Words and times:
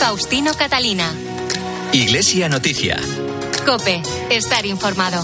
Faustino 0.00 0.54
Catalina. 0.54 1.12
Iglesia 1.92 2.48
Noticia. 2.48 2.98
Cope, 3.66 4.00
estar 4.30 4.64
informado. 4.64 5.22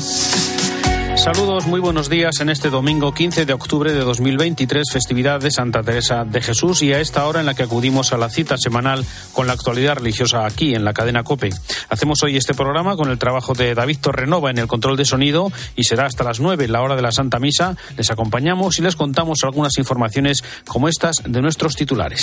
Saludos, 1.17 1.67
muy 1.67 1.81
buenos 1.81 2.11
días 2.11 2.41
en 2.41 2.51
este 2.51 2.69
domingo 2.69 3.15
15 3.15 3.47
de 3.47 3.55
octubre 3.55 3.91
de 3.95 4.01
2023, 4.01 4.85
festividad 4.93 5.41
de 5.41 5.51
Santa 5.51 5.83
Teresa 5.83 6.27
de 6.27 6.43
Jesús 6.43 6.83
y 6.83 6.93
a 6.93 7.01
esta 7.01 7.27
hora 7.27 7.41
en 7.41 7.47
la 7.47 7.55
que 7.55 7.63
acudimos 7.63 8.13
a 8.13 8.19
la 8.19 8.29
cita 8.29 8.59
semanal 8.59 9.03
con 9.33 9.47
la 9.47 9.55
actualidad 9.55 9.97
religiosa 9.97 10.45
aquí 10.45 10.75
en 10.75 10.85
la 10.85 10.93
cadena 10.93 11.25
Cope. 11.25 11.55
Hacemos 11.89 12.23
hoy 12.23 12.37
este 12.37 12.53
programa 12.53 12.97
con 12.97 13.11
el 13.11 13.19
trabajo 13.19 13.55
de 13.55 13.75
David 13.75 13.99
Torrenova 14.03 14.51
en 14.51 14.59
el 14.59 14.67
control 14.67 14.99
de 14.99 15.07
sonido 15.07 15.51
y 15.75 15.85
será 15.85 16.05
hasta 16.05 16.23
las 16.23 16.39
9, 16.39 16.69
la 16.69 16.83
hora 16.83 16.97
de 16.97 17.03
la 17.03 17.13
Santa 17.13 17.39
Misa. 17.39 17.77
Les 17.97 18.11
acompañamos 18.11 18.79
y 18.79 18.83
les 18.83 18.95
contamos 18.95 19.39
algunas 19.43 19.79
informaciones 19.79 20.45
como 20.67 20.89
estas 20.89 21.23
de 21.25 21.41
nuestros 21.41 21.77
titulares. 21.77 22.21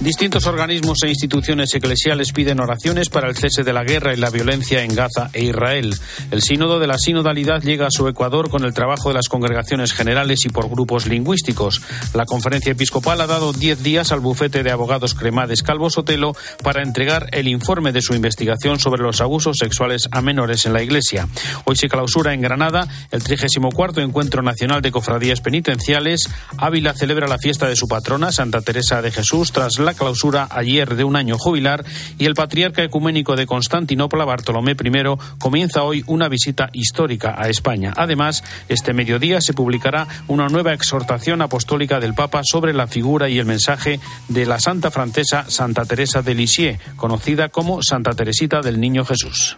Distintos 0.00 0.46
organismos 0.46 1.02
e 1.02 1.10
instituciones 1.10 1.74
eclesiales 1.74 2.32
piden 2.32 2.58
oraciones 2.58 3.10
para 3.10 3.28
el 3.28 3.36
cese 3.36 3.64
de 3.64 3.74
la 3.74 3.84
guerra 3.84 4.14
y 4.14 4.16
la 4.16 4.30
violencia 4.30 4.82
en 4.82 4.94
Gaza 4.94 5.28
e 5.34 5.44
Israel. 5.44 5.94
El 6.30 6.40
sínodo 6.40 6.78
de 6.78 6.86
la 6.86 6.96
sinodalidad 6.96 7.60
llega 7.60 7.86
a 7.86 7.90
su 7.90 8.08
Ecuador 8.08 8.48
con 8.48 8.64
el 8.64 8.72
trabajo 8.72 9.10
de 9.10 9.16
las 9.16 9.28
congregaciones 9.28 9.92
generales 9.92 10.46
y 10.46 10.48
por 10.48 10.70
grupos 10.70 11.06
lingüísticos. 11.06 11.82
La 12.14 12.24
conferencia 12.24 12.72
episcopal 12.72 13.20
ha 13.20 13.26
dado 13.26 13.52
diez 13.52 13.82
días 13.82 14.10
al 14.10 14.20
bufete 14.20 14.62
de 14.62 14.70
abogados 14.70 15.14
Cremades 15.14 15.62
Calvo 15.62 15.90
Sotelo 15.90 16.34
para 16.62 16.82
entregar 16.82 17.28
el 17.32 17.46
informe 17.46 17.92
de 17.92 18.00
su 18.00 18.14
investigación 18.14 18.80
sobre 18.80 19.02
los 19.02 19.20
abusos 19.20 19.58
sexuales 19.58 20.08
a 20.12 20.22
menores 20.22 20.64
en 20.64 20.72
la 20.72 20.82
Iglesia. 20.82 21.28
Hoy 21.66 21.76
se 21.76 21.90
clausura 21.90 22.32
en 22.32 22.40
Granada 22.40 22.88
el 23.10 23.22
34 23.22 24.02
Encuentro 24.02 24.40
Nacional 24.40 24.80
de 24.80 24.92
Cofradías 24.92 25.42
Penitenciales. 25.42 26.22
Ávila 26.56 26.94
celebra 26.94 27.28
la 27.28 27.36
fiesta 27.36 27.68
de 27.68 27.76
su 27.76 27.86
patrona, 27.86 28.32
Santa 28.32 28.62
Teresa 28.62 29.02
de 29.02 29.10
Jesús, 29.10 29.52
tras 29.52 29.78
la 29.78 29.89
clausura 29.94 30.48
ayer 30.50 30.96
de 30.96 31.04
un 31.04 31.16
año 31.16 31.36
jubilar 31.38 31.84
y 32.18 32.26
el 32.26 32.34
patriarca 32.34 32.82
ecuménico 32.82 33.36
de 33.36 33.46
Constantinopla, 33.46 34.24
Bartolomé 34.24 34.72
I, 34.72 35.36
comienza 35.38 35.82
hoy 35.82 36.04
una 36.06 36.28
visita 36.28 36.70
histórica 36.72 37.34
a 37.36 37.48
España. 37.48 37.92
Además, 37.96 38.44
este 38.68 38.92
mediodía 38.92 39.40
se 39.40 39.52
publicará 39.52 40.06
una 40.28 40.48
nueva 40.48 40.72
exhortación 40.72 41.42
apostólica 41.42 42.00
del 42.00 42.14
Papa 42.14 42.42
sobre 42.44 42.72
la 42.72 42.86
figura 42.86 43.28
y 43.28 43.38
el 43.38 43.46
mensaje 43.46 44.00
de 44.28 44.46
la 44.46 44.60
santa 44.60 44.90
francesa 44.90 45.44
Santa 45.48 45.84
Teresa 45.84 46.22
de 46.22 46.34
Lisieux, 46.34 46.80
conocida 46.96 47.48
como 47.48 47.82
Santa 47.82 48.12
Teresita 48.12 48.60
del 48.60 48.80
Niño 48.80 49.04
Jesús. 49.04 49.56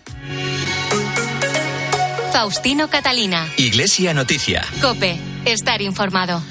Faustino 2.32 2.88
Catalina. 2.88 3.46
Iglesia 3.56 4.14
Noticia. 4.14 4.64
Cope, 4.80 5.18
estar 5.44 5.82
informado. 5.82 6.42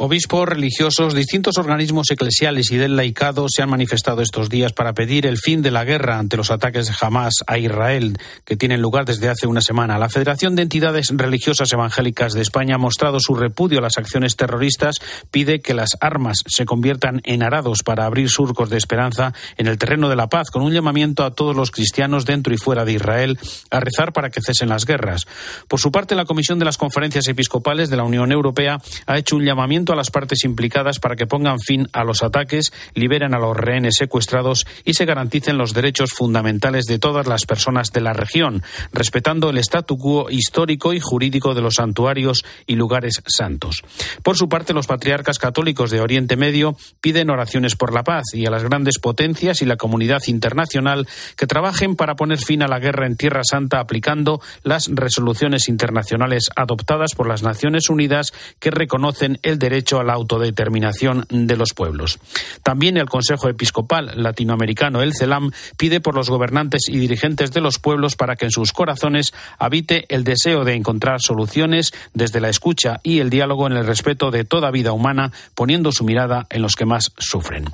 Obispos, 0.00 0.48
religiosos, 0.48 1.12
distintos 1.12 1.58
organismos 1.58 2.08
eclesiales 2.12 2.70
y 2.70 2.76
del 2.76 2.94
laicado 2.94 3.46
se 3.48 3.62
han 3.62 3.70
manifestado 3.70 4.22
estos 4.22 4.48
días 4.48 4.72
para 4.72 4.94
pedir 4.94 5.26
el 5.26 5.38
fin 5.38 5.60
de 5.60 5.72
la 5.72 5.84
guerra 5.84 6.20
ante 6.20 6.36
los 6.36 6.52
ataques 6.52 6.86
de 6.86 6.94
Hamas 7.00 7.34
a 7.48 7.58
Israel, 7.58 8.16
que 8.44 8.56
tienen 8.56 8.80
lugar 8.80 9.06
desde 9.06 9.28
hace 9.28 9.48
una 9.48 9.60
semana. 9.60 9.98
La 9.98 10.08
Federación 10.08 10.54
de 10.54 10.62
Entidades 10.62 11.08
Religiosas 11.12 11.72
Evangélicas 11.72 12.32
de 12.32 12.42
España 12.42 12.76
ha 12.76 12.78
mostrado 12.78 13.18
su 13.18 13.34
repudio 13.34 13.80
a 13.80 13.82
las 13.82 13.98
acciones 13.98 14.36
terroristas, 14.36 15.00
pide 15.32 15.62
que 15.62 15.74
las 15.74 15.90
armas 16.00 16.44
se 16.46 16.64
conviertan 16.64 17.20
en 17.24 17.42
arados 17.42 17.82
para 17.82 18.04
abrir 18.04 18.30
surcos 18.30 18.70
de 18.70 18.76
esperanza 18.76 19.34
en 19.56 19.66
el 19.66 19.78
terreno 19.78 20.08
de 20.08 20.14
la 20.14 20.28
paz, 20.28 20.50
con 20.52 20.62
un 20.62 20.72
llamamiento 20.72 21.24
a 21.24 21.32
todos 21.32 21.56
los 21.56 21.72
cristianos 21.72 22.24
dentro 22.24 22.54
y 22.54 22.56
fuera 22.56 22.84
de 22.84 22.92
Israel 22.92 23.36
a 23.72 23.80
rezar 23.80 24.12
para 24.12 24.30
que 24.30 24.42
cesen 24.42 24.68
las 24.68 24.86
guerras. 24.86 25.22
Por 25.66 25.80
su 25.80 25.90
parte, 25.90 26.14
la 26.14 26.24
Comisión 26.24 26.60
de 26.60 26.66
las 26.66 26.78
Conferencias 26.78 27.26
Episcopales 27.26 27.90
de 27.90 27.96
la 27.96 28.04
Unión 28.04 28.30
Europea 28.30 28.78
ha 29.04 29.18
hecho 29.18 29.34
un 29.34 29.44
llamamiento 29.44 29.87
a 29.92 29.96
las 29.96 30.10
partes 30.10 30.44
implicadas 30.44 30.98
para 30.98 31.16
que 31.16 31.26
pongan 31.26 31.58
fin 31.58 31.88
a 31.92 32.04
los 32.04 32.22
ataques, 32.22 32.72
liberen 32.94 33.34
a 33.34 33.38
los 33.38 33.56
rehenes 33.56 33.96
secuestrados 33.96 34.66
y 34.84 34.94
se 34.94 35.04
garanticen 35.04 35.58
los 35.58 35.74
derechos 35.74 36.10
fundamentales 36.12 36.84
de 36.86 36.98
todas 36.98 37.26
las 37.26 37.46
personas 37.46 37.92
de 37.92 38.00
la 38.00 38.12
región, 38.12 38.62
respetando 38.92 39.50
el 39.50 39.58
statu 39.58 39.98
quo 39.98 40.30
histórico 40.30 40.92
y 40.92 41.00
jurídico 41.00 41.54
de 41.54 41.62
los 41.62 41.74
santuarios 41.74 42.44
y 42.66 42.76
lugares 42.76 43.22
santos. 43.26 43.82
Por 44.22 44.36
su 44.36 44.48
parte, 44.48 44.74
los 44.74 44.86
patriarcas 44.86 45.38
católicos 45.38 45.90
de 45.90 46.00
Oriente 46.00 46.36
Medio 46.36 46.76
piden 47.00 47.30
oraciones 47.30 47.76
por 47.76 47.92
la 47.92 48.04
paz 48.04 48.24
y 48.34 48.46
a 48.46 48.50
las 48.50 48.64
grandes 48.64 48.98
potencias 48.98 49.62
y 49.62 49.66
la 49.66 49.76
comunidad 49.76 50.22
internacional 50.26 51.06
que 51.36 51.46
trabajen 51.46 51.96
para 51.96 52.16
poner 52.16 52.38
fin 52.38 52.62
a 52.62 52.68
la 52.68 52.78
guerra 52.78 53.06
en 53.06 53.16
Tierra 53.16 53.42
Santa 53.44 53.80
aplicando 53.80 54.40
las 54.62 54.88
resoluciones 54.92 55.68
internacionales 55.68 56.50
adoptadas 56.56 57.14
por 57.14 57.28
las 57.28 57.42
Naciones 57.42 57.88
Unidas 57.88 58.32
que 58.58 58.70
reconocen 58.70 59.38
el 59.42 59.58
derecho 59.58 59.77
a 59.98 60.04
la 60.04 60.14
autodeterminación 60.14 61.26
de 61.28 61.56
los 61.56 61.72
pueblos. 61.74 62.18
También 62.62 62.96
el 62.96 63.08
Consejo 63.08 63.48
Episcopal 63.48 64.12
Latinoamericano, 64.16 65.02
el 65.02 65.14
CELAM, 65.14 65.52
pide 65.76 66.00
por 66.00 66.14
los 66.14 66.30
gobernantes 66.30 66.82
y 66.88 66.98
dirigentes 66.98 67.52
de 67.52 67.60
los 67.60 67.78
pueblos 67.78 68.16
para 68.16 68.36
que 68.36 68.46
en 68.46 68.50
sus 68.50 68.72
corazones 68.72 69.32
habite 69.58 70.06
el 70.14 70.24
deseo 70.24 70.64
de 70.64 70.74
encontrar 70.74 71.20
soluciones 71.20 71.92
desde 72.14 72.40
la 72.40 72.48
escucha 72.48 73.00
y 73.02 73.20
el 73.20 73.30
diálogo 73.30 73.66
en 73.66 73.74
el 73.74 73.86
respeto 73.86 74.30
de 74.30 74.44
toda 74.44 74.70
vida 74.70 74.92
humana, 74.92 75.32
poniendo 75.54 75.92
su 75.92 76.04
mirada 76.04 76.46
en 76.50 76.62
los 76.62 76.74
que 76.74 76.84
más 76.84 77.12
sufren. 77.18 77.66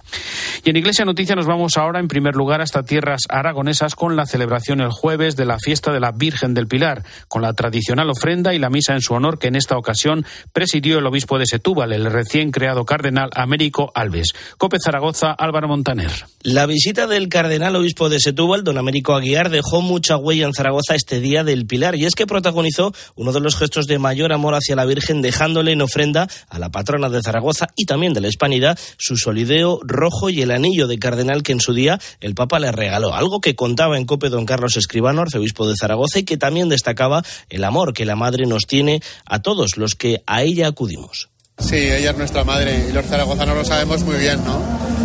Y 0.64 0.70
en 0.70 0.76
Iglesia 0.76 1.04
Noticia 1.04 1.34
nos 1.34 1.47
vamos 1.47 1.76
ahora 1.76 2.00
en 2.00 2.09
primer 2.09 2.37
lugar 2.37 2.60
hasta 2.60 2.84
tierras 2.84 3.22
aragonesas 3.28 3.94
con 3.94 4.16
la 4.16 4.26
celebración 4.26 4.81
el 4.81 4.91
jueves 4.91 5.37
de 5.37 5.44
la 5.44 5.59
fiesta 5.59 5.93
de 5.93 6.00
la 6.00 6.12
Virgen 6.12 6.54
del 6.54 6.66
Pilar, 6.66 7.04
con 7.28 7.43
la 7.43 7.53
tradicional 7.53 8.10
ofrenda 8.10 8.54
y 8.54 8.59
la 8.59 8.70
misa 8.70 8.94
en 8.94 9.00
su 9.00 9.14
honor 9.14 9.38
que 9.38 9.48
en 9.48 9.56
esta 9.56 9.76
ocasión 9.76 10.25
presidió 10.53 10.98
el 10.98 11.06
obispo 11.06 11.38
de 11.38 11.47
Setúbal, 11.47 11.93
el 11.94 12.06
recién 12.06 12.50
creado 12.50 12.84
cardenal 12.84 13.31
Américo 13.34 13.91
Alves. 13.94 14.34
Cope 14.59 14.78
Zaragoza, 14.84 15.32
Álvaro 15.32 15.69
Montaner. 15.69 16.10
La 16.43 16.66
visita 16.66 17.06
del 17.06 17.28
cardenal 17.28 17.77
obispo 17.77 18.09
de 18.09 18.21
Setúbal, 18.21 18.65
don 18.65 18.77
Américo 18.77 19.15
Aguiar, 19.15 19.49
dejó 19.50 19.81
mucha 19.81 20.16
huella 20.16 20.47
en 20.47 20.53
Zaragoza 20.53 20.94
este 20.94 21.21
día 21.21 21.44
del 21.44 21.66
Pilar 21.66 21.94
y 21.94 22.05
es 22.05 22.15
que 22.15 22.27
protagonizó 22.27 22.93
uno 23.15 23.32
de 23.32 23.41
los 23.41 23.56
gestos 23.56 23.87
de 23.87 23.99
mayor 23.99 24.32
amor 24.32 24.55
hacia 24.55 24.77
la 24.77 24.84
Virgen, 24.84 25.22
dejándole 25.22 25.72
en 25.72 25.81
ofrenda 25.81 26.28
a 26.49 26.59
la 26.59 26.71
patrona 26.71 27.09
de 27.09 27.22
Zaragoza 27.22 27.69
y 27.77 27.87
también 27.87 28.12
de 28.12 28.21
la 28.21 28.28
Hispanidad 28.28 28.78
su 28.99 29.16
solideo 29.16 29.81
rojo 29.82 30.31
y 30.31 30.43
el 30.43 30.50
anillo 30.50 30.87
de 30.87 30.99
cardenal 30.99 31.43
que 31.43 31.53
en 31.53 31.61
su 31.61 31.72
día 31.72 31.99
el 32.21 32.34
Papa 32.34 32.59
le 32.59 32.72
regaló. 32.72 33.15
Algo 33.15 33.41
que 33.41 33.55
contaba 33.55 33.97
en 33.97 34.05
Cope 34.05 34.28
don 34.28 34.47
Carlos 34.47 34.76
Escribano, 34.76 35.22
arzobispo 35.22 35.66
de 35.66 35.76
Zaragoza, 35.76 36.19
y 36.19 36.25
que 36.25 36.37
también 36.37 36.69
destacaba 36.69 37.22
el 37.49 37.65
amor 37.65 37.93
que 37.93 38.05
la 38.05 38.16
Madre 38.16 38.47
nos 38.47 38.66
tiene 38.66 39.00
a 39.26 39.41
todos 39.41 39.76
los 39.76 39.94
que 39.94 40.22
a 40.26 40.43
ella 40.43 40.69
acudimos. 40.69 41.31
Sí, 41.59 41.76
ella 41.76 42.10
es 42.10 42.16
nuestra 42.16 42.44
madre 42.44 42.87
y 42.88 42.92
los 42.92 43.06
zaragozanos 43.06 43.56
lo 43.56 43.65
sabemos 43.65 44.03
muy 44.03 44.16
bien, 44.16 44.44
¿no? 44.44 44.59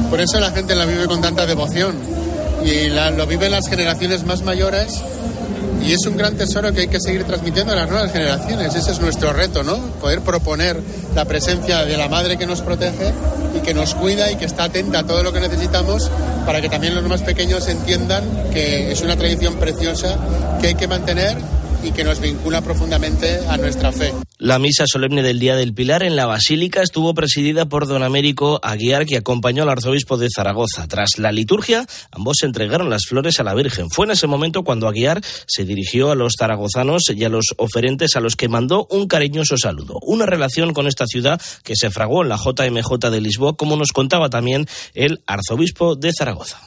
Por 0.10 0.20
eso 0.20 0.40
la 0.40 0.52
gente 0.52 0.76
la 0.76 0.86
vive 0.86 1.06
con 1.08 1.22
tanta 1.22 1.46
devoción 1.46 1.96
y 2.66 2.90
la, 2.90 3.12
lo 3.12 3.28
viven 3.28 3.52
las 3.52 3.68
generaciones 3.68 4.26
más 4.26 4.44
mayores 4.44 5.02
y 5.82 5.94
es 5.94 6.06
un 6.06 6.18
gran 6.18 6.36
tesoro 6.36 6.74
que 6.74 6.82
hay 6.82 6.88
que 6.88 7.00
seguir 7.00 7.24
transmitiendo 7.24 7.74
a 7.74 7.76
las 7.76 7.90
nuevas 7.90 8.12
generaciones. 8.12 8.76
Ese 8.76 8.92
es 8.92 9.00
nuestro 9.00 9.32
reto, 9.32 9.64
¿no? 9.64 9.78
Poder 10.02 10.22
proponer 10.22 10.80
la 11.16 11.26
presencia 11.26 11.86
de 11.86 11.98
la 11.98 12.10
madre 12.10 12.38
que 12.38 12.46
nos 12.46 12.62
protege 12.62 13.14
y 13.56 13.62
que 13.62 13.74
nos 13.74 13.96
cuida 13.96 14.32
y 14.32 14.36
que 14.36 14.46
está 14.46 14.66
atenta 14.66 15.00
a 15.00 15.04
todo 15.06 15.24
lo 15.24 15.32
que 15.32 15.40
necesitamos 15.40 16.12
para 16.46 16.62
que 16.62 16.70
también 16.70 16.96
los 16.96 17.04
más 17.06 17.22
pequeños 17.22 17.68
entiendan 17.68 18.24
que 18.52 18.92
es 18.92 19.02
una 19.02 19.16
tradición 19.16 19.56
preciosa 19.56 20.18
que 20.60 20.68
hay 20.68 20.76
que 20.76 20.88
mantener 20.88 21.38
y 21.84 21.92
que 21.92 22.04
nos 22.04 22.20
vincula 22.20 22.62
profundamente 22.62 23.40
a 23.48 23.58
nuestra 23.58 23.92
fe. 23.92 24.14
La 24.42 24.58
misa 24.58 24.86
solemne 24.88 25.22
del 25.22 25.38
Día 25.38 25.58
del 25.58 25.74
Pilar 25.74 26.02
en 26.02 26.16
la 26.16 26.26
Basílica 26.26 26.82
estuvo 26.82 27.14
presidida 27.14 27.66
por 27.66 27.88
don 27.88 28.04
Américo 28.04 28.62
Aguiar, 28.64 29.06
que 29.06 29.18
acompañó 29.18 29.64
al 29.64 29.70
arzobispo 29.70 30.18
de 30.18 30.30
Zaragoza. 30.34 30.88
Tras 30.88 31.18
la 31.18 31.34
liturgia, 31.34 31.86
ambos 32.12 32.38
entregaron 32.44 32.90
las 32.90 33.02
flores 33.06 33.42
a 33.42 33.44
la 33.44 33.54
Virgen. 33.54 33.90
Fue 33.90 34.06
en 34.06 34.12
ese 34.12 34.28
momento 34.28 34.64
cuando 34.64 34.88
Aguiar 34.88 35.22
se 35.46 35.66
dirigió 35.66 36.10
a 36.10 36.16
los 36.16 36.36
zaragozanos 36.40 37.04
y 37.14 37.22
a 37.26 37.28
los 37.28 37.48
oferentes 37.58 38.16
a 38.16 38.22
los 38.22 38.38
que 38.38 38.48
mandó 38.48 38.88
un 38.92 39.10
cariñoso 39.10 39.58
saludo. 39.58 40.00
Una 40.04 40.26
relación 40.26 40.74
con 40.74 40.88
esta 40.88 41.06
ciudad 41.06 41.42
que 41.66 41.74
se 41.76 41.90
fragó 41.90 42.24
en 42.24 42.30
la 42.30 42.38
JMJ 42.38 43.10
de 43.12 43.20
Lisboa, 43.20 43.58
como 43.58 43.76
nos 43.76 43.92
contaba 43.92 44.30
también 44.30 44.68
el 44.94 45.22
arzobispo 45.28 45.98
de 45.98 46.14
Zaragoza. 46.18 46.62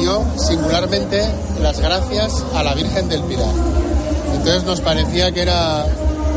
Dio 0.00 0.26
singularmente 0.44 1.22
las 1.62 1.78
gracias 1.78 2.44
a 2.52 2.64
la 2.64 2.74
Virgen 2.74 3.08
del 3.08 3.22
Pilar 3.22 3.84
entonces 4.44 4.64
nos 4.64 4.80
parecía 4.82 5.32
que 5.32 5.40
era 5.40 5.86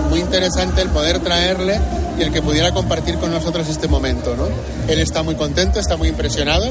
muy 0.09 0.19
interesante 0.19 0.81
el 0.81 0.89
poder 0.89 1.19
traerle 1.19 1.79
y 2.17 2.23
el 2.23 2.31
que 2.31 2.41
pudiera 2.41 2.71
compartir 2.71 3.17
con 3.17 3.31
nosotros 3.31 3.67
este 3.69 3.87
momento. 3.87 4.35
¿no? 4.35 4.47
Él 4.87 4.99
está 4.99 5.23
muy 5.23 5.35
contento, 5.35 5.79
está 5.79 5.97
muy 5.97 6.09
impresionado, 6.09 6.65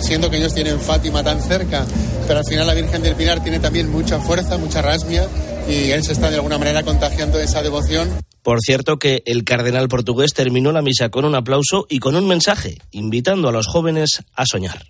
siendo 0.00 0.30
que 0.30 0.38
ellos 0.38 0.54
tienen 0.54 0.80
Fátima 0.80 1.22
tan 1.22 1.42
cerca, 1.42 1.84
pero 2.26 2.40
al 2.40 2.44
final 2.44 2.66
la 2.66 2.74
Virgen 2.74 3.02
del 3.02 3.14
Pilar 3.14 3.42
tiene 3.42 3.58
también 3.58 3.90
mucha 3.90 4.20
fuerza, 4.20 4.56
mucha 4.58 4.82
rasmia 4.82 5.26
y 5.68 5.90
él 5.90 6.04
se 6.04 6.12
está 6.12 6.30
de 6.30 6.36
alguna 6.36 6.58
manera 6.58 6.82
contagiando 6.82 7.38
esa 7.40 7.62
devoción 7.62 8.08
Por 8.46 8.60
cierto 8.60 9.00
que 9.00 9.24
el 9.26 9.42
cardenal 9.42 9.88
portugués 9.88 10.32
terminó 10.32 10.70
la 10.70 10.80
misa 10.80 11.08
con 11.08 11.24
un 11.24 11.34
aplauso 11.34 11.84
y 11.88 11.98
con 11.98 12.14
un 12.14 12.28
mensaje, 12.28 12.78
invitando 12.92 13.48
a 13.48 13.52
los 13.52 13.66
jóvenes 13.66 14.22
a 14.36 14.46
soñar. 14.46 14.86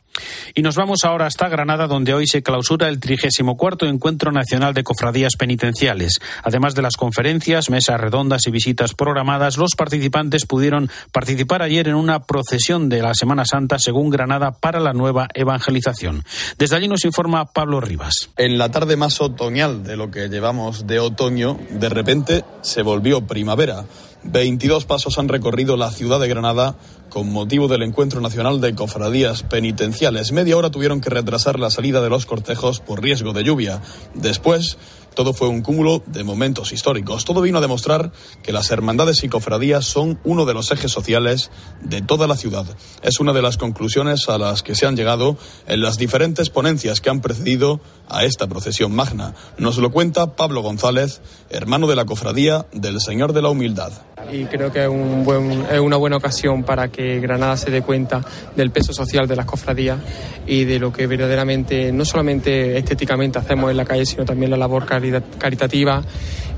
Y 0.55 0.62
nos 0.62 0.76
vamos 0.76 1.05
ahora 1.05 1.26
hasta 1.26 1.49
Granada, 1.49 1.87
donde 1.87 2.14
hoy 2.14 2.26
se 2.26 2.43
clausura 2.43 2.88
el 2.88 3.00
34 3.00 3.88
Encuentro 3.88 4.32
Nacional 4.32 4.75
de 4.75 4.85
Cofradías 4.85 5.37
Penitenciales. 5.37 6.20
Además 6.43 6.75
de 6.75 6.82
las 6.82 6.97
conferencias, 6.97 7.70
mesas 7.70 8.00
redondas 8.00 8.47
y 8.47 8.50
visitas 8.50 8.94
programadas, 8.94 9.56
los 9.56 9.73
participantes 9.76 10.47
pudieron 10.47 10.91
participar 11.12 11.62
ayer 11.62 11.88
en 11.88 11.94
una 11.94 12.20
procesión 12.25 12.88
de 12.88 13.02
la 13.02 13.12
Semana 13.14 13.44
Santa 13.44 13.79
según 13.79 14.11
Granada 14.11 14.52
para 14.52 14.81
la 14.81 14.93
nueva 14.93 15.29
evangelización. 15.35 16.25
Desde 16.59 16.76
allí 16.76 16.88
nos 16.88 17.05
informa 17.05 17.52
Pablo 17.52 17.81
Rivas. 17.81 18.31
En 18.37 18.59
la 18.59 18.70
tarde 18.70 18.97
más 18.97 19.20
otoñal 19.20 19.85
de 19.85 19.97
lo 19.97 20.11
que 20.11 20.29
llevamos 20.29 20.87
de 20.87 20.99
otoño, 20.99 21.59
de 21.70 21.88
repente 21.88 22.44
se 22.62 22.82
volvió 22.82 23.26
primavera. 23.46 23.84
22 24.25 24.87
pasos 24.87 25.20
han 25.20 25.28
recorrido 25.28 25.76
la 25.76 25.93
ciudad 25.93 26.19
de 26.19 26.26
Granada 26.26 26.75
con 27.08 27.32
motivo 27.32 27.69
del 27.69 27.84
Encuentro 27.84 28.20
Nacional 28.20 28.60
de 28.60 28.75
Cofradías 28.75 29.44
Penitenciales. 29.44 30.32
Media 30.32 30.56
hora 30.56 30.72
tuvieron 30.72 31.00
que 31.00 31.10
retrasar 31.10 31.60
la 31.60 31.70
salida 31.70 32.00
de 32.02 32.10
los 32.10 32.26
cortejos 32.26 32.81
por 32.81 33.00
riesgo 33.00 33.32
de 33.32 33.44
lluvia. 33.44 33.81
Después, 34.14 34.78
todo 35.16 35.32
fue 35.32 35.48
un 35.48 35.62
cúmulo 35.62 36.02
de 36.06 36.22
momentos 36.22 36.72
históricos. 36.72 37.24
Todo 37.24 37.40
vino 37.40 37.58
a 37.58 37.62
demostrar 37.62 38.12
que 38.42 38.52
las 38.52 38.70
hermandades 38.70 39.24
y 39.24 39.28
cofradías 39.28 39.86
son 39.86 40.20
uno 40.24 40.44
de 40.44 40.52
los 40.52 40.70
ejes 40.70 40.92
sociales 40.92 41.50
de 41.80 42.02
toda 42.02 42.26
la 42.26 42.36
ciudad. 42.36 42.66
Es 43.02 43.18
una 43.18 43.32
de 43.32 43.40
las 43.40 43.56
conclusiones 43.56 44.28
a 44.28 44.36
las 44.36 44.62
que 44.62 44.74
se 44.74 44.86
han 44.86 44.94
llegado 44.94 45.38
en 45.66 45.80
las 45.80 45.96
diferentes 45.96 46.50
ponencias 46.50 47.00
que 47.00 47.08
han 47.08 47.22
precedido 47.22 47.80
a 48.08 48.24
esta 48.24 48.46
procesión 48.46 48.94
magna. 48.94 49.34
Nos 49.56 49.78
lo 49.78 49.90
cuenta 49.90 50.36
Pablo 50.36 50.60
González, 50.60 51.22
hermano 51.48 51.86
de 51.86 51.96
la 51.96 52.04
cofradía 52.04 52.66
del 52.72 53.00
Señor 53.00 53.32
de 53.32 53.40
la 53.40 53.48
Humildad. 53.48 53.92
Y 54.31 54.44
creo 54.46 54.73
que 54.73 54.82
es, 54.84 54.88
un 54.88 55.25
buen, 55.25 55.67
es 55.70 55.81
una 55.81 55.96
buena 55.96 56.17
ocasión 56.17 56.64
para 56.64 56.88
que 56.88 57.20
Granada 57.20 57.56
se 57.56 57.70
dé 57.70 57.82
cuenta 57.82 58.25
del 58.55 58.70
peso 58.70 58.93
social 58.93 59.26
de 59.28 59.37
las 59.37 59.46
cofradías 59.46 59.99
y 60.46 60.64
de 60.64 60.78
lo 60.78 60.93
que 60.93 61.06
verdaderamente, 61.06 61.93
no 61.93 62.05
solamente 62.05 62.76
estéticamente 62.78 63.38
hacemos 63.38 63.70
en 63.70 63.76
la 63.76 63.84
calle, 63.84 64.06
sino 64.06 64.25
también 64.25 64.50
la 64.50 64.56
labor 64.56 64.87
caritativa 64.87 66.02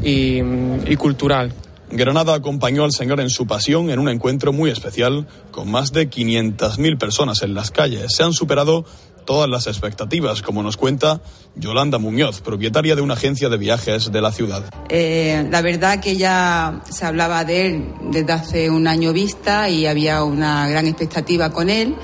y, 0.02 0.40
y 0.86 0.96
cultural. 0.96 1.52
Granada 1.90 2.34
acompañó 2.34 2.84
al 2.84 2.92
Señor 2.92 3.18
en 3.20 3.30
su 3.30 3.46
pasión 3.46 3.88
en 3.88 3.98
un 3.98 4.10
encuentro 4.10 4.52
muy 4.52 4.70
especial 4.70 5.26
con 5.50 5.70
más 5.70 5.90
de 5.90 6.10
500.000 6.10 6.98
personas 6.98 7.42
en 7.42 7.54
las 7.54 7.70
calles. 7.70 8.14
Se 8.14 8.22
han 8.22 8.34
superado 8.34 8.84
todas 9.28 9.50
las 9.50 9.66
expectativas, 9.66 10.40
como 10.40 10.62
nos 10.62 10.78
cuenta 10.78 11.20
Yolanda 11.54 11.98
Muñoz, 11.98 12.40
propietaria 12.40 12.96
de 12.96 13.02
una 13.02 13.12
agencia 13.12 13.50
de 13.50 13.58
viajes 13.58 14.10
de 14.10 14.22
la 14.22 14.32
ciudad. 14.32 14.64
Eh, 14.88 15.46
la 15.50 15.60
verdad 15.60 16.00
que 16.00 16.16
ya 16.16 16.80
se 16.88 17.04
hablaba 17.04 17.44
de 17.44 17.66
él 17.66 17.92
desde 18.10 18.32
hace 18.32 18.70
un 18.70 18.88
año 18.88 19.12
vista 19.12 19.68
y 19.68 19.84
había 19.84 20.24
una 20.24 20.66
gran 20.70 20.86
expectativa 20.86 21.50
con 21.50 21.68
él 21.68 21.94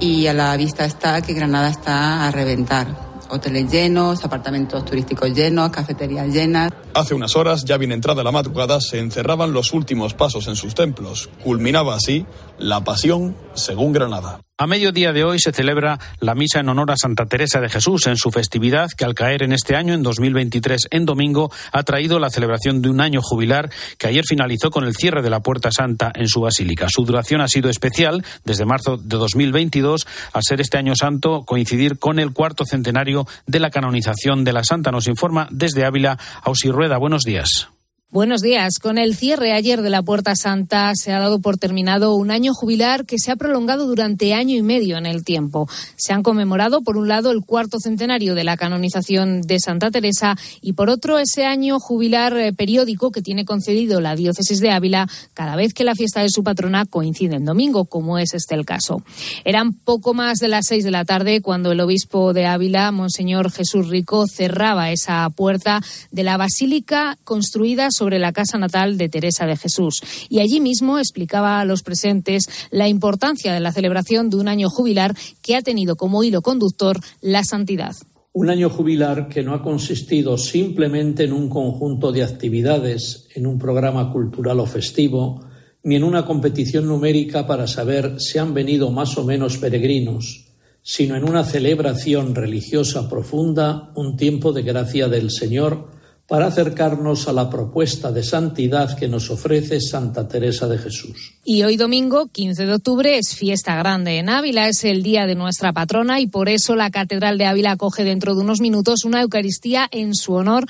y 0.00 0.26
a 0.26 0.34
la 0.34 0.56
vista 0.56 0.84
está 0.84 1.22
que 1.22 1.32
Granada 1.32 1.70
está 1.70 2.26
a 2.26 2.32
reventar 2.32 2.88
hoteles 3.28 3.70
llenos, 3.70 4.24
apartamentos 4.24 4.84
turísticos 4.84 5.32
llenos, 5.32 5.70
cafeterías 5.70 6.26
llenas. 6.26 6.72
Hace 6.94 7.14
unas 7.14 7.36
horas, 7.36 7.64
ya 7.64 7.76
bien 7.76 7.92
entrada 7.92 8.24
la 8.24 8.32
madrugada, 8.32 8.80
se 8.80 8.98
encerraban 8.98 9.52
los 9.52 9.72
últimos 9.72 10.14
pasos 10.14 10.48
en 10.48 10.56
sus 10.56 10.74
templos. 10.74 11.30
Culminaba 11.44 11.94
así 11.94 12.26
la 12.58 12.82
pasión 12.82 13.36
según 13.54 13.92
Granada. 13.92 14.40
A 14.56 14.68
mediodía 14.68 15.12
de 15.12 15.24
hoy 15.24 15.40
se 15.40 15.50
celebra 15.50 15.98
la 16.20 16.36
misa 16.36 16.60
en 16.60 16.68
honor 16.68 16.92
a 16.92 16.96
Santa 16.96 17.26
Teresa 17.26 17.60
de 17.60 17.68
Jesús 17.68 18.06
en 18.06 18.16
su 18.16 18.30
festividad 18.30 18.88
que 18.96 19.04
al 19.04 19.16
caer 19.16 19.42
en 19.42 19.52
este 19.52 19.74
año, 19.74 19.94
en 19.94 20.04
2023, 20.04 20.86
en 20.92 21.06
domingo, 21.06 21.50
ha 21.72 21.82
traído 21.82 22.20
la 22.20 22.30
celebración 22.30 22.80
de 22.80 22.88
un 22.88 23.00
año 23.00 23.18
jubilar 23.20 23.72
que 23.98 24.06
ayer 24.06 24.22
finalizó 24.24 24.70
con 24.70 24.84
el 24.84 24.94
cierre 24.94 25.22
de 25.22 25.30
la 25.30 25.40
Puerta 25.40 25.72
Santa 25.72 26.12
en 26.14 26.28
su 26.28 26.40
basílica. 26.40 26.86
Su 26.88 27.04
duración 27.04 27.40
ha 27.40 27.48
sido 27.48 27.68
especial 27.68 28.24
desde 28.44 28.64
marzo 28.64 28.96
de 28.96 29.16
2022, 29.16 30.06
al 30.32 30.42
ser 30.44 30.60
este 30.60 30.78
año 30.78 30.94
santo 30.94 31.42
coincidir 31.44 31.98
con 31.98 32.20
el 32.20 32.32
cuarto 32.32 32.64
centenario 32.64 33.26
de 33.48 33.58
la 33.58 33.70
canonización 33.70 34.44
de 34.44 34.52
la 34.52 34.62
Santa. 34.62 34.92
Nos 34.92 35.08
informa 35.08 35.48
desde 35.50 35.84
Ávila 35.84 36.16
Ausi 36.44 36.70
Rueda. 36.70 36.96
Buenos 36.98 37.24
días. 37.24 37.73
Buenos 38.14 38.42
días. 38.42 38.78
Con 38.78 38.96
el 38.96 39.16
cierre 39.16 39.52
ayer 39.54 39.82
de 39.82 39.90
la 39.90 40.00
Puerta 40.04 40.36
Santa 40.36 40.92
se 40.94 41.12
ha 41.12 41.18
dado 41.18 41.40
por 41.40 41.56
terminado 41.56 42.14
un 42.14 42.30
año 42.30 42.54
jubilar 42.54 43.06
que 43.06 43.18
se 43.18 43.32
ha 43.32 43.34
prolongado 43.34 43.88
durante 43.88 44.34
año 44.34 44.54
y 44.54 44.62
medio 44.62 44.96
en 44.98 45.06
el 45.06 45.24
tiempo. 45.24 45.68
Se 45.96 46.12
han 46.12 46.22
conmemorado, 46.22 46.82
por 46.82 46.96
un 46.96 47.08
lado, 47.08 47.32
el 47.32 47.44
cuarto 47.44 47.80
centenario 47.80 48.36
de 48.36 48.44
la 48.44 48.56
canonización 48.56 49.42
de 49.42 49.58
Santa 49.58 49.90
Teresa 49.90 50.36
y, 50.60 50.74
por 50.74 50.90
otro, 50.90 51.18
ese 51.18 51.44
año 51.44 51.80
jubilar 51.80 52.36
eh, 52.36 52.52
periódico 52.52 53.10
que 53.10 53.20
tiene 53.20 53.44
concedido 53.44 54.00
la 54.00 54.14
diócesis 54.14 54.60
de 54.60 54.70
Ávila 54.70 55.08
cada 55.32 55.56
vez 55.56 55.74
que 55.74 55.82
la 55.82 55.96
fiesta 55.96 56.20
de 56.20 56.30
su 56.30 56.44
patrona 56.44 56.86
coincide 56.86 57.34
en 57.34 57.44
domingo, 57.44 57.84
como 57.84 58.20
es 58.20 58.32
este 58.32 58.54
el 58.54 58.64
caso. 58.64 59.02
Eran 59.44 59.72
poco 59.72 60.14
más 60.14 60.38
de 60.38 60.46
las 60.46 60.66
seis 60.66 60.84
de 60.84 60.92
la 60.92 61.04
tarde 61.04 61.42
cuando 61.42 61.72
el 61.72 61.80
obispo 61.80 62.32
de 62.32 62.46
Ávila, 62.46 62.92
Monseñor 62.92 63.50
Jesús 63.50 63.88
Rico, 63.88 64.28
cerraba 64.28 64.92
esa 64.92 65.28
puerta 65.30 65.82
de 66.12 66.22
la 66.22 66.36
basílica 66.36 67.18
construida 67.24 67.88
sobre 67.90 68.03
sobre 68.04 68.18
la 68.18 68.34
casa 68.34 68.58
natal 68.58 68.98
de 68.98 69.08
Teresa 69.08 69.46
de 69.46 69.56
Jesús. 69.56 70.02
Y 70.28 70.40
allí 70.40 70.60
mismo 70.60 70.98
explicaba 70.98 71.58
a 71.58 71.64
los 71.64 71.82
presentes 71.82 72.50
la 72.70 72.86
importancia 72.86 73.54
de 73.54 73.60
la 73.60 73.72
celebración 73.72 74.28
de 74.28 74.36
un 74.36 74.46
año 74.46 74.68
jubilar 74.68 75.16
que 75.40 75.56
ha 75.56 75.62
tenido 75.62 75.96
como 75.96 76.22
hilo 76.22 76.42
conductor 76.42 77.00
la 77.22 77.44
santidad. 77.44 77.94
Un 78.34 78.50
año 78.50 78.68
jubilar 78.68 79.28
que 79.28 79.42
no 79.42 79.54
ha 79.54 79.62
consistido 79.62 80.36
simplemente 80.36 81.24
en 81.24 81.32
un 81.32 81.48
conjunto 81.48 82.12
de 82.12 82.24
actividades, 82.24 83.26
en 83.34 83.46
un 83.46 83.58
programa 83.58 84.12
cultural 84.12 84.60
o 84.60 84.66
festivo, 84.66 85.40
ni 85.82 85.96
en 85.96 86.04
una 86.04 86.26
competición 86.26 86.86
numérica 86.86 87.46
para 87.46 87.66
saber 87.66 88.16
si 88.20 88.36
han 88.36 88.52
venido 88.52 88.90
más 88.90 89.16
o 89.16 89.24
menos 89.24 89.56
peregrinos, 89.56 90.44
sino 90.82 91.16
en 91.16 91.24
una 91.24 91.42
celebración 91.42 92.34
religiosa 92.34 93.08
profunda, 93.08 93.92
un 93.94 94.18
tiempo 94.18 94.52
de 94.52 94.60
gracia 94.60 95.08
del 95.08 95.30
Señor 95.30 95.94
para 96.26 96.46
acercarnos 96.46 97.28
a 97.28 97.32
la 97.32 97.50
propuesta 97.50 98.10
de 98.10 98.22
santidad 98.22 98.96
que 98.96 99.08
nos 99.08 99.28
ofrece 99.30 99.80
Santa 99.80 100.26
Teresa 100.26 100.66
de 100.66 100.78
Jesús. 100.78 101.34
Y 101.44 101.62
hoy 101.64 101.76
domingo, 101.76 102.28
15 102.28 102.64
de 102.64 102.72
octubre, 102.72 103.18
es 103.18 103.34
fiesta 103.34 103.76
grande 103.76 104.18
en 104.18 104.30
Ávila, 104.30 104.66
es 104.68 104.84
el 104.84 105.02
día 105.02 105.26
de 105.26 105.34
nuestra 105.34 105.74
patrona 105.74 106.20
y 106.20 106.26
por 106.26 106.48
eso 106.48 106.76
la 106.76 106.90
Catedral 106.90 107.36
de 107.36 107.44
Ávila 107.44 107.72
acoge 107.72 108.04
dentro 108.04 108.34
de 108.34 108.40
unos 108.40 108.62
minutos 108.62 109.04
una 109.04 109.20
Eucaristía 109.20 109.86
en 109.92 110.14
su 110.14 110.32
honor 110.32 110.64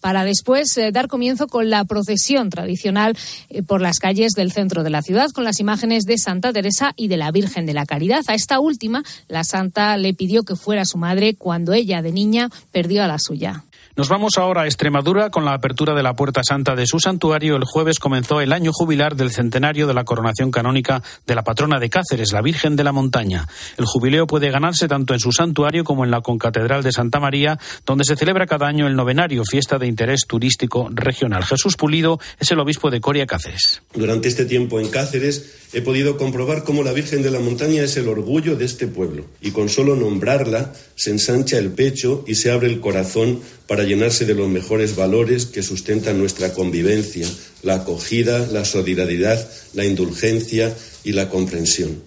para 0.00 0.24
después 0.24 0.76
eh, 0.78 0.92
dar 0.92 1.08
comienzo 1.08 1.48
con 1.48 1.68
la 1.70 1.84
procesión 1.84 2.48
tradicional 2.48 3.16
eh, 3.48 3.64
por 3.64 3.80
las 3.80 3.98
calles 3.98 4.34
del 4.34 4.52
centro 4.52 4.84
de 4.84 4.90
la 4.90 5.02
ciudad 5.02 5.30
con 5.30 5.42
las 5.42 5.58
imágenes 5.58 6.04
de 6.04 6.18
Santa 6.18 6.52
Teresa 6.52 6.92
y 6.94 7.08
de 7.08 7.16
la 7.16 7.32
Virgen 7.32 7.66
de 7.66 7.74
la 7.74 7.84
Caridad. 7.84 8.22
A 8.28 8.34
esta 8.34 8.60
última, 8.60 9.02
la 9.26 9.42
santa 9.42 9.96
le 9.96 10.14
pidió 10.14 10.44
que 10.44 10.54
fuera 10.54 10.84
su 10.84 10.98
madre 10.98 11.34
cuando 11.34 11.72
ella 11.72 12.00
de 12.02 12.12
niña 12.12 12.48
perdió 12.70 13.02
a 13.02 13.08
la 13.08 13.18
suya. 13.18 13.64
Nos 13.96 14.08
vamos 14.08 14.38
ahora 14.38 14.62
a 14.62 14.66
Extremadura 14.66 15.30
con 15.30 15.44
la 15.44 15.52
apertura 15.52 15.94
de 15.94 16.04
la 16.04 16.14
Puerta 16.14 16.42
Santa 16.44 16.76
de 16.76 16.86
su 16.86 17.00
santuario. 17.00 17.56
El 17.56 17.64
jueves 17.64 17.98
comenzó 17.98 18.40
el 18.40 18.52
año 18.52 18.70
jubilar 18.72 19.16
del 19.16 19.32
centenario 19.32 19.88
de 19.88 19.94
la 19.94 20.04
coronación 20.04 20.52
canónica 20.52 21.02
de 21.26 21.34
la 21.34 21.42
patrona 21.42 21.80
de 21.80 21.90
Cáceres, 21.90 22.32
la 22.32 22.40
Virgen 22.40 22.76
de 22.76 22.84
la 22.84 22.92
Montaña. 22.92 23.48
El 23.76 23.86
jubileo 23.86 24.28
puede 24.28 24.50
ganarse 24.50 24.86
tanto 24.86 25.12
en 25.12 25.18
su 25.18 25.32
santuario 25.32 25.82
como 25.82 26.04
en 26.04 26.12
la 26.12 26.20
concatedral 26.20 26.84
de 26.84 26.92
Santa 26.92 27.18
María, 27.18 27.58
donde 27.84 28.04
se 28.04 28.14
celebra 28.14 28.46
cada 28.46 28.68
año 28.68 28.86
el 28.86 28.94
novenario, 28.94 29.42
fiesta 29.44 29.76
de 29.76 29.88
interés 29.88 30.20
turístico 30.26 30.88
regional. 30.92 31.44
Jesús 31.44 31.76
Pulido 31.76 32.20
es 32.38 32.48
el 32.52 32.60
obispo 32.60 32.90
de 32.90 33.00
Coria 33.00 33.26
Cáceres. 33.26 33.82
Durante 33.92 34.28
este 34.28 34.44
tiempo 34.44 34.78
en 34.78 34.88
Cáceres 34.88 35.68
he 35.72 35.82
podido 35.82 36.16
comprobar 36.16 36.62
cómo 36.62 36.84
la 36.84 36.92
Virgen 36.92 37.22
de 37.22 37.30
la 37.32 37.40
Montaña 37.40 37.82
es 37.82 37.96
el 37.96 38.08
orgullo 38.08 38.56
de 38.56 38.66
este 38.66 38.86
pueblo 38.86 39.24
y 39.40 39.50
con 39.50 39.68
solo 39.68 39.96
nombrarla 39.96 40.72
se 40.94 41.10
ensancha 41.10 41.58
el 41.58 41.70
pecho 41.70 42.24
y 42.26 42.36
se 42.36 42.50
abre 42.52 42.68
el 42.68 42.80
corazón 42.80 43.40
para 43.70 43.84
llenarse 43.84 44.24
de 44.24 44.34
los 44.34 44.48
mejores 44.48 44.96
valores 44.96 45.46
que 45.46 45.62
sustentan 45.62 46.18
nuestra 46.18 46.52
convivencia, 46.52 47.28
la 47.62 47.76
acogida, 47.76 48.48
la 48.48 48.64
solidaridad, 48.64 49.48
la 49.74 49.84
indulgencia 49.84 50.76
y 51.04 51.12
la 51.12 51.28
comprensión. 51.28 52.02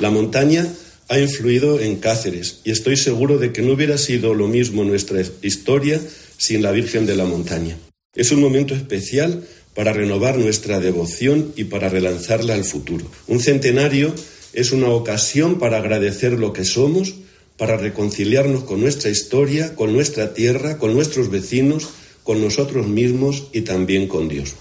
La 0.00 0.08
montaña 0.08 0.66
ha 1.10 1.18
influido 1.18 1.80
en 1.80 1.96
Cáceres 1.96 2.60
y 2.64 2.70
estoy 2.70 2.96
seguro 2.96 3.36
de 3.36 3.52
que 3.52 3.60
no 3.60 3.74
hubiera 3.74 3.98
sido 3.98 4.32
lo 4.32 4.48
mismo 4.48 4.84
nuestra 4.84 5.20
historia 5.42 6.00
sin 6.38 6.62
la 6.62 6.70
Virgen 6.72 7.04
de 7.04 7.14
la 7.14 7.26
Montaña. 7.26 7.76
Es 8.14 8.32
un 8.32 8.40
momento 8.40 8.74
especial 8.74 9.44
para 9.74 9.92
renovar 9.92 10.38
nuestra 10.38 10.80
devoción 10.80 11.52
y 11.56 11.64
para 11.64 11.90
relanzarla 11.90 12.54
al 12.54 12.64
futuro. 12.64 13.04
Un 13.26 13.40
centenario 13.40 14.14
es 14.54 14.72
una 14.72 14.88
ocasión 14.88 15.58
para 15.58 15.76
agradecer 15.76 16.32
lo 16.32 16.54
que 16.54 16.64
somos, 16.64 17.16
para 17.56 17.76
reconciliarnos 17.76 18.64
con 18.64 18.80
nuestra 18.80 19.10
historia, 19.10 19.74
con 19.74 19.92
nuestra 19.92 20.34
tierra, 20.34 20.78
con 20.78 20.94
nuestros 20.94 21.30
vecinos, 21.30 21.88
con 22.22 22.40
nosotros 22.40 22.86
mismos 22.86 23.48
y 23.52 23.62
también 23.62 24.08
con 24.08 24.28
Dios. 24.28 24.54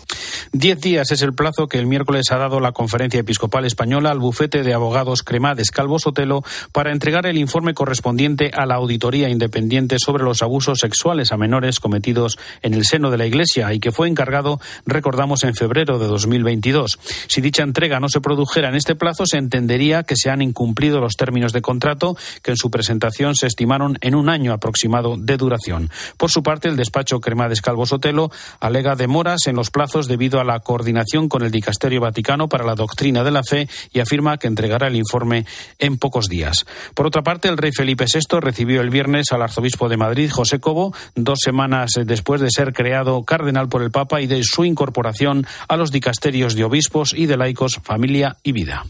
Diez 0.53 0.81
días 0.81 1.09
es 1.11 1.21
el 1.21 1.33
plazo 1.33 1.69
que 1.69 1.79
el 1.79 1.87
miércoles 1.87 2.25
ha 2.29 2.37
dado 2.37 2.59
la 2.59 2.73
Conferencia 2.73 3.21
Episcopal 3.21 3.63
Española 3.63 4.11
al 4.11 4.19
bufete 4.19 4.63
de 4.63 4.73
abogados 4.73 5.23
Cremades 5.23 5.71
Calvo 5.71 5.97
Sotelo 5.97 6.43
para 6.73 6.91
entregar 6.91 7.25
el 7.25 7.37
informe 7.37 7.73
correspondiente 7.73 8.51
a 8.53 8.65
la 8.65 8.75
auditoría 8.75 9.29
independiente 9.29 9.95
sobre 9.97 10.25
los 10.25 10.41
abusos 10.41 10.79
sexuales 10.79 11.31
a 11.31 11.37
menores 11.37 11.79
cometidos 11.79 12.37
en 12.63 12.73
el 12.73 12.83
seno 12.83 13.11
de 13.11 13.17
la 13.17 13.27
Iglesia 13.27 13.73
y 13.73 13.79
que 13.79 13.93
fue 13.93 14.09
encargado, 14.09 14.59
recordamos, 14.85 15.45
en 15.45 15.55
febrero 15.55 15.99
de 15.99 16.07
2022. 16.07 16.99
Si 17.27 17.39
dicha 17.39 17.63
entrega 17.63 18.01
no 18.01 18.09
se 18.09 18.19
produjera 18.19 18.67
en 18.67 18.75
este 18.75 18.95
plazo, 18.95 19.25
se 19.25 19.37
entendería 19.37 20.03
que 20.03 20.17
se 20.17 20.31
han 20.31 20.41
incumplido 20.41 20.99
los 20.99 21.15
términos 21.15 21.53
de 21.53 21.61
contrato 21.61 22.17
que 22.43 22.51
en 22.51 22.57
su 22.57 22.69
presentación 22.69 23.35
se 23.35 23.47
estimaron 23.47 23.97
en 24.01 24.15
un 24.15 24.27
año 24.27 24.51
aproximado 24.51 25.15
de 25.15 25.37
duración. 25.37 25.89
Por 26.17 26.29
su 26.29 26.43
parte, 26.43 26.67
el 26.67 26.75
despacho 26.75 27.21
Cremades 27.21 27.61
Calvo 27.61 27.85
Sotelo 27.85 28.31
alega 28.59 28.97
demoras 28.97 29.47
en 29.47 29.55
los 29.55 29.71
plazos 29.71 30.09
debido 30.09 30.40
a 30.40 30.40
la 30.43 30.59
coordinación 30.59 31.29
con 31.29 31.43
el 31.43 31.51
Dicasterio 31.51 32.01
Vaticano 32.01 32.47
para 32.47 32.65
la 32.65 32.75
doctrina 32.75 33.23
de 33.23 33.31
la 33.31 33.43
fe 33.43 33.67
y 33.93 33.99
afirma 33.99 34.37
que 34.37 34.47
entregará 34.47 34.87
el 34.87 34.95
informe 34.95 35.45
en 35.79 35.97
pocos 35.97 36.27
días. 36.27 36.65
Por 36.93 37.07
otra 37.07 37.23
parte, 37.23 37.47
el 37.47 37.57
rey 37.57 37.71
Felipe 37.71 38.05
VI 38.05 38.39
recibió 38.39 38.81
el 38.81 38.89
viernes 38.89 39.31
al 39.31 39.41
arzobispo 39.41 39.89
de 39.89 39.97
Madrid, 39.97 40.31
José 40.31 40.59
Cobo, 40.59 40.93
dos 41.15 41.39
semanas 41.43 41.91
después 42.05 42.41
de 42.41 42.51
ser 42.51 42.73
creado 42.73 43.23
cardenal 43.23 43.69
por 43.69 43.81
el 43.83 43.91
Papa 43.91 44.21
y 44.21 44.27
de 44.27 44.43
su 44.43 44.65
incorporación 44.65 45.45
a 45.67 45.77
los 45.77 45.91
dicasterios 45.91 46.55
de 46.55 46.63
obispos 46.63 47.13
y 47.13 47.25
de 47.25 47.37
laicos, 47.37 47.79
familia 47.83 48.37
y 48.43 48.51
vida. 48.51 48.85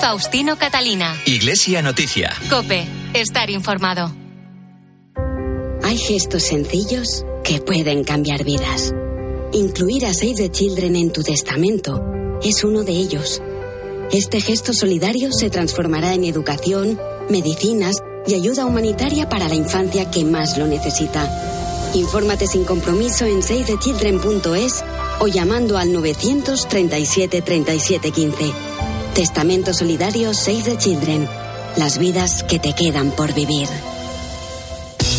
Faustino 0.00 0.56
Catalina. 0.56 1.14
Iglesia 1.26 1.82
Noticia. 1.82 2.32
Cope. 2.48 2.86
Estar 3.12 3.50
informado. 3.50 4.10
Hay 5.82 5.98
gestos 5.98 6.44
sencillos 6.44 7.24
que 7.42 7.60
pueden 7.60 8.04
cambiar 8.04 8.44
vidas. 8.44 8.94
Incluir 9.52 10.06
a 10.06 10.14
Save 10.14 10.34
the 10.34 10.50
Children 10.50 10.96
en 10.96 11.12
tu 11.12 11.22
testamento 11.22 12.02
es 12.42 12.64
uno 12.64 12.84
de 12.84 12.92
ellos. 12.92 13.42
Este 14.12 14.40
gesto 14.40 14.72
solidario 14.72 15.32
se 15.32 15.50
transformará 15.50 16.14
en 16.14 16.24
educación, 16.24 16.98
medicinas 17.28 17.96
y 18.26 18.34
ayuda 18.34 18.66
humanitaria 18.66 19.28
para 19.28 19.48
la 19.48 19.54
infancia 19.54 20.10
que 20.10 20.24
más 20.24 20.58
lo 20.58 20.66
necesita. 20.66 21.28
Infórmate 21.94 22.46
sin 22.46 22.64
compromiso 22.64 23.24
en 23.24 23.42
savethechildren.es 23.42 24.84
o 25.20 25.26
llamando 25.26 25.78
al 25.78 25.92
937 25.92 27.42
37 27.42 28.10
15. 28.10 28.52
Testamento 29.14 29.74
Solidario 29.74 30.34
Save 30.34 30.62
the 30.62 30.78
Children. 30.78 31.28
Las 31.76 31.98
vidas 31.98 32.44
que 32.44 32.58
te 32.58 32.72
quedan 32.74 33.10
por 33.10 33.34
vivir. 33.34 33.68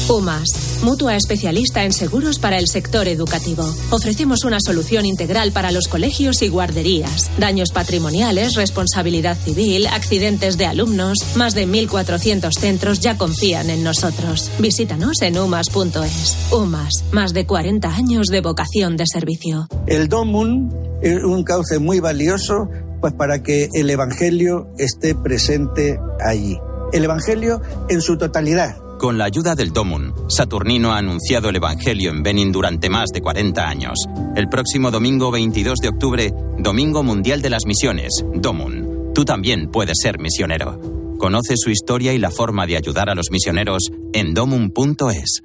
UMAS, 0.09 0.81
mutua 0.83 1.15
especialista 1.15 1.83
en 1.85 1.93
seguros 1.93 2.39
para 2.39 2.57
el 2.57 2.67
sector 2.67 3.07
educativo. 3.07 3.63
Ofrecemos 3.91 4.43
una 4.43 4.57
solución 4.59 5.05
integral 5.05 5.51
para 5.51 5.71
los 5.71 5.87
colegios 5.87 6.41
y 6.41 6.49
guarderías. 6.49 7.29
Daños 7.37 7.71
patrimoniales, 7.71 8.55
responsabilidad 8.55 9.37
civil, 9.37 9.85
accidentes 9.85 10.57
de 10.57 10.65
alumnos. 10.65 11.19
Más 11.35 11.53
de 11.53 11.67
1.400 11.67 12.51
centros 12.59 12.99
ya 13.01 13.19
confían 13.19 13.69
en 13.69 13.83
nosotros. 13.83 14.49
Visítanos 14.57 15.21
en 15.21 15.37
umas.es. 15.37 16.51
UMAS, 16.51 17.03
más 17.11 17.33
de 17.33 17.45
40 17.45 17.87
años 17.87 18.27
de 18.27 18.41
vocación 18.41 18.97
de 18.97 19.05
servicio. 19.05 19.67
El 19.85 20.09
DOMUN 20.09 20.73
es 21.03 21.23
un 21.23 21.43
cauce 21.43 21.77
muy 21.77 21.99
valioso 21.99 22.67
pues 22.99 23.13
para 23.13 23.43
que 23.43 23.69
el 23.73 23.89
Evangelio 23.91 24.73
esté 24.79 25.13
presente 25.13 25.99
allí. 26.19 26.57
El 26.93 27.03
Evangelio 27.03 27.61
en 27.89 28.01
su 28.01 28.17
totalidad 28.17 28.75
con 28.99 29.17
la 29.17 29.25
ayuda 29.25 29.55
del 29.55 29.71
Domun, 29.71 30.13
Saturnino 30.29 30.91
ha 30.91 30.97
anunciado 30.97 31.49
el 31.49 31.55
Evangelio 31.55 32.11
en 32.11 32.21
Benin 32.21 32.51
durante 32.51 32.89
más 32.89 33.09
de 33.11 33.21
40 33.21 33.67
años. 33.67 33.95
El 34.35 34.47
próximo 34.49 34.91
domingo 34.91 35.31
22 35.31 35.79
de 35.79 35.87
octubre, 35.87 36.33
Domingo 36.59 37.01
Mundial 37.01 37.41
de 37.41 37.49
las 37.49 37.65
Misiones, 37.65 38.11
Domun. 38.35 39.11
Tú 39.15 39.25
también 39.25 39.71
puedes 39.71 39.97
ser 39.99 40.19
misionero. 40.19 40.79
Conoce 41.17 41.55
su 41.57 41.71
historia 41.71 42.13
y 42.13 42.19
la 42.19 42.29
forma 42.29 42.67
de 42.67 42.77
ayudar 42.77 43.09
a 43.09 43.15
los 43.15 43.31
misioneros 43.31 43.89
en 44.13 44.33
domun.es. 44.33 45.41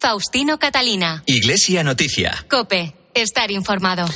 Faustino 0.00 0.58
Catalina. 0.58 1.22
Iglesia 1.26 1.84
Noticia. 1.84 2.34
Cope. 2.50 3.03
Estar 3.14 3.50
informado. 3.50 4.06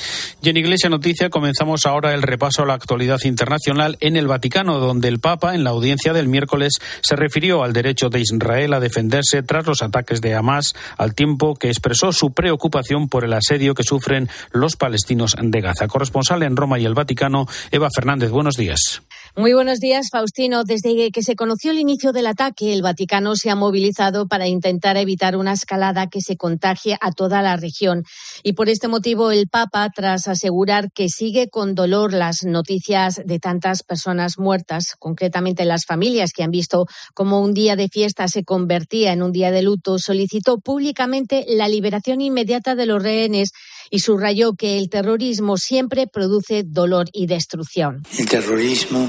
Y 0.43 0.49
en 0.51 0.57
Iglesia 0.57 0.91
Noticia 0.91 1.31
comenzamos 1.31 1.87
ahora 1.87 2.15
el 2.15 2.23
repaso 2.23 2.63
a 2.63 2.67
la 2.67 2.75
actualidad 2.75 3.21
internacional 3.25 3.97
en 4.01 4.17
el 4.17 4.27
Vaticano, 4.27 4.79
donde 4.79 5.09
el 5.09 5.21
Papa, 5.21 5.55
en 5.55 5.65
la 5.65 5.71
audiencia 5.71 6.13
del 6.13 6.29
miércoles, 6.29 6.75
se 7.01 7.17
refirió 7.17 7.63
al 7.63 7.73
derecho 7.73 8.11
de 8.11 8.21
Israel 8.21 8.75
a 8.75 8.81
defenderse 8.81 9.43
tras 9.43 9.67
los 9.67 9.83
ataques 9.83 10.21
de 10.21 10.35
Hamas, 10.35 10.75
al 10.97 11.15
tiempo 11.15 11.55
que 11.55 11.69
expresó 11.69 12.13
su 12.13 12.33
preocupación 12.33 13.09
por 13.09 13.25
el 13.25 13.33
asedio 13.33 13.75
que 13.75 13.85
sufren 13.85 14.29
los 14.53 14.77
palestinos 14.77 15.37
de 15.41 15.61
Gaza. 15.61 15.89
Corresponsal 15.89 16.43
en 16.43 16.57
Roma 16.57 16.79
y 16.79 16.85
el 16.85 16.95
Vaticano, 16.95 17.47
Eva 17.71 17.89
Fernández, 17.95 18.31
buenos 18.31 18.55
días. 18.57 19.03
Muy 19.39 19.53
buenos 19.53 19.79
días, 19.79 20.09
Faustino. 20.11 20.65
Desde 20.65 21.13
que 21.13 21.23
se 21.23 21.37
conoció 21.37 21.71
el 21.71 21.79
inicio 21.79 22.11
del 22.11 22.27
ataque, 22.27 22.73
el 22.73 22.83
Vaticano 22.83 23.37
se 23.37 23.51
ha 23.51 23.55
movilizado 23.55 24.27
para 24.27 24.49
intentar 24.49 24.97
evitar 24.97 25.37
una 25.37 25.53
escalada 25.53 26.09
que 26.09 26.21
se 26.21 26.37
contagie 26.37 26.97
a 27.01 27.13
toda 27.13 27.41
la 27.41 27.57
región. 27.57 28.03
Y 28.43 28.55
por 28.55 28.69
este 28.69 28.89
motivo, 28.89 29.31
el 29.31 29.47
Papa, 29.47 29.91
tras 29.95 30.27
asegurar 30.27 30.91
que 30.91 31.09
sigue 31.09 31.51
con 31.51 31.77
dolor 31.77 32.15
las 32.15 32.43
noticias 32.43 33.23
de 33.25 33.39
tantas 33.39 33.85
personas 33.85 34.41
muertas, 34.41 34.97
concretamente 34.99 35.65
las 35.65 35.87
familias 35.87 36.33
que 36.33 36.43
han 36.43 36.51
visto 36.51 36.87
cómo 37.15 37.41
un 37.41 37.55
día 37.55 37.77
de 37.77 37.87
fiesta 37.87 38.27
se 38.27 38.43
convertía 38.43 39.13
en 39.13 39.23
un 39.23 39.31
día 39.31 39.53
de 39.53 39.63
luto, 39.63 40.01
solicitó 40.01 40.59
públicamente 40.59 41.45
la 41.47 41.69
liberación 41.69 42.23
inmediata 42.23 42.75
de 42.75 42.87
los 42.87 43.01
rehenes 43.01 43.53
y 43.91 44.01
subrayó 44.01 44.55
que 44.55 44.79
el 44.79 44.89
terrorismo 44.89 45.57
siempre 45.57 46.07
produce 46.07 46.63
dolor 46.65 47.07
y 47.13 47.27
destrucción. 47.27 48.03
El 48.19 48.29
terrorismo 48.29 49.09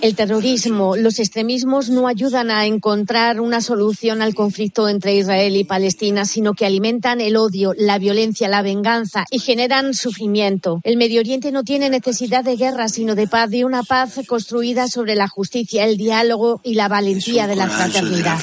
el 0.00 0.14
terrorismo, 0.16 0.96
los 0.96 1.18
extremismos 1.18 1.90
no 1.90 2.08
ayudan 2.08 2.50
a 2.50 2.64
encontrar 2.64 3.40
una 3.40 3.60
solución 3.60 4.22
al 4.22 4.34
conflicto 4.34 4.88
entre 4.88 5.16
Israel 5.16 5.54
y 5.56 5.64
Palestina, 5.64 6.24
sino 6.24 6.54
que 6.54 6.64
alimentan 6.64 7.20
el 7.20 7.36
odio, 7.36 7.74
la 7.76 7.98
violencia, 7.98 8.48
la 8.48 8.62
venganza 8.62 9.26
y 9.30 9.38
generan 9.38 9.92
sufrimiento. 9.92 10.80
El 10.82 10.96
Medio 10.96 11.20
Oriente 11.20 11.52
no 11.52 11.62
tiene 11.62 11.90
necesidad 11.90 12.42
de 12.42 12.56
guerra, 12.56 12.88
sino 12.88 13.14
de 13.14 13.28
paz, 13.28 13.50
de 13.50 13.66
una 13.66 13.82
paz 13.82 14.18
construida 14.26 14.88
sobre 14.88 15.14
la 15.14 15.28
justicia, 15.28 15.84
el 15.84 15.98
diálogo 15.98 16.60
y 16.64 16.74
la 16.74 16.88
valentía 16.88 17.46
de 17.46 17.56
la 17.56 17.68
fraternidad. 17.68 18.38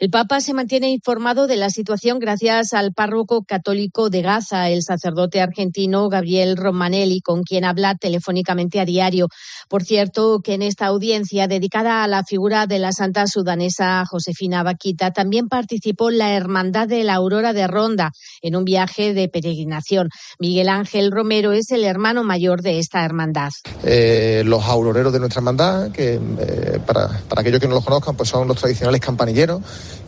El 0.00 0.08
Papa 0.08 0.40
se 0.40 0.54
mantiene 0.54 0.88
informado 0.88 1.46
de 1.46 1.56
la 1.56 1.68
situación 1.68 2.20
gracias 2.20 2.72
al 2.72 2.94
párroco 2.94 3.44
católico 3.44 4.08
de 4.08 4.22
Gaza, 4.22 4.70
el 4.70 4.82
sacerdote 4.82 5.42
argentino 5.42 6.08
Gabriel 6.08 6.56
Romanelli, 6.56 7.20
con 7.20 7.42
quien 7.42 7.66
habla 7.66 7.94
telefónicamente 7.96 8.80
a 8.80 8.86
diario. 8.86 9.28
Por 9.68 9.84
cierto, 9.84 10.40
que 10.42 10.54
en 10.54 10.62
esta 10.62 10.86
audiencia 10.86 11.48
dedicada 11.48 12.02
a 12.02 12.08
la 12.08 12.24
figura 12.24 12.66
de 12.66 12.78
la 12.78 12.92
santa 12.92 13.26
sudanesa 13.26 14.06
Josefina 14.06 14.62
Vaquita 14.62 15.10
también 15.10 15.48
participó 15.48 16.10
la 16.10 16.32
Hermandad 16.32 16.88
de 16.88 17.04
la 17.04 17.16
Aurora 17.16 17.52
de 17.52 17.66
Ronda 17.66 18.12
en 18.40 18.56
un 18.56 18.64
viaje 18.64 19.12
de 19.12 19.28
peregrinación. 19.28 20.08
Miguel 20.38 20.70
Ángel 20.70 21.10
Romero 21.10 21.52
es 21.52 21.72
el 21.72 21.84
hermano 21.84 22.24
mayor 22.24 22.62
de 22.62 22.78
esta 22.78 23.04
hermandad. 23.04 23.50
Eh, 23.84 24.44
los 24.46 24.64
auroreros 24.64 25.12
de 25.12 25.18
nuestra 25.18 25.40
hermandad, 25.40 25.92
que 25.92 26.14
eh, 26.14 26.80
para, 26.86 27.20
para 27.28 27.42
aquellos 27.42 27.60
que 27.60 27.68
no 27.68 27.74
los 27.74 27.84
conozcan, 27.84 28.16
pues 28.16 28.30
son 28.30 28.48
los 28.48 28.56
tradicionales 28.56 29.02
campanilleros 29.02 29.60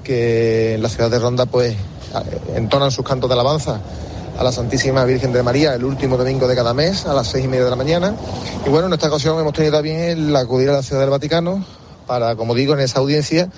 que 0.02 0.74
en 0.74 0.82
la 0.82 0.88
ciudad 0.88 1.10
de 1.10 1.18
Ronda 1.18 1.46
pues 1.46 1.76
entonan 2.54 2.90
sus 2.90 3.04
cantos 3.04 3.28
de 3.28 3.34
alabanza 3.34 3.80
a 4.38 4.44
la 4.44 4.52
Santísima 4.52 5.04
Virgen 5.04 5.32
de 5.32 5.42
María 5.42 5.74
el 5.74 5.84
último 5.84 6.16
domingo 6.16 6.48
de 6.48 6.54
cada 6.54 6.74
mes 6.74 7.06
a 7.06 7.14
las 7.14 7.28
seis 7.28 7.44
y 7.44 7.48
media 7.48 7.64
de 7.64 7.70
la 7.70 7.76
mañana. 7.76 8.14
Y 8.66 8.70
bueno, 8.70 8.86
en 8.86 8.92
esta 8.94 9.08
ocasión 9.08 9.38
hemos 9.38 9.52
tenido 9.52 9.74
también 9.74 10.00
el 10.00 10.36
acudir 10.36 10.70
a 10.70 10.72
la 10.72 10.82
ciudad 10.82 11.00
del 11.02 11.10
Vaticano 11.10 11.64
para, 12.06 12.36
como 12.36 12.54
digo, 12.54 12.74
en 12.74 12.80
esa 12.80 13.00
audiencia 13.00 13.48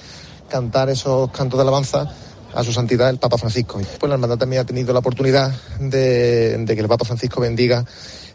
cantar 0.48 0.90
esos 0.90 1.30
cantos 1.30 1.58
de 1.58 1.62
alabanza 1.62 2.10
a 2.54 2.62
su 2.62 2.72
santidad 2.72 3.10
el 3.10 3.18
Papa 3.18 3.38
Francisco. 3.38 3.80
Pues 3.98 4.08
la 4.08 4.14
hermandad 4.14 4.38
también 4.38 4.62
ha 4.62 4.64
tenido 4.64 4.92
la 4.92 5.00
oportunidad 5.00 5.52
de, 5.80 6.64
que 6.66 6.80
el 6.80 6.88
Papa 6.88 7.04
Francisco 7.04 7.40
bendiga 7.40 7.84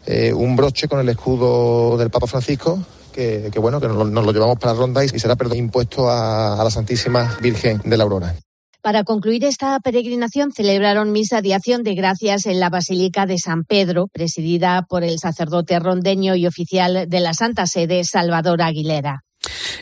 eh, 0.06 0.32
un 0.32 0.56
broche 0.56 0.88
con 0.88 1.00
el 1.00 1.08
escudo 1.08 1.96
del 1.96 2.10
Papa 2.10 2.26
Francisco 2.26 2.78
que, 3.10 3.50
bueno, 3.56 3.80
que 3.80 3.88
nos 3.88 3.96
lo, 3.96 4.32
llevamos 4.32 4.58
para 4.58 4.74
Ronda 4.74 5.04
y 5.04 5.08
será 5.08 5.36
perdón, 5.36 5.58
impuesto 5.58 6.08
a, 6.08 6.60
a 6.60 6.64
la 6.64 6.70
Santísima 6.70 7.36
Virgen 7.40 7.80
de 7.84 7.96
la 7.96 8.04
Aurora. 8.04 8.34
Para 8.82 9.04
concluir 9.04 9.44
esta 9.44 9.78
peregrinación 9.80 10.52
celebraron 10.52 11.12
misa 11.12 11.42
de 11.42 11.54
acción 11.54 11.82
de 11.82 11.94
gracias 11.94 12.46
en 12.46 12.60
la 12.60 12.70
Basílica 12.70 13.26
de 13.26 13.36
San 13.36 13.64
Pedro, 13.64 14.08
presidida 14.10 14.86
por 14.88 15.04
el 15.04 15.18
sacerdote 15.18 15.78
rondeño 15.78 16.34
y 16.34 16.46
oficial 16.46 17.06
de 17.06 17.20
la 17.20 17.34
Santa 17.34 17.66
Sede, 17.66 18.04
Salvador 18.04 18.62
Aguilera. 18.62 19.20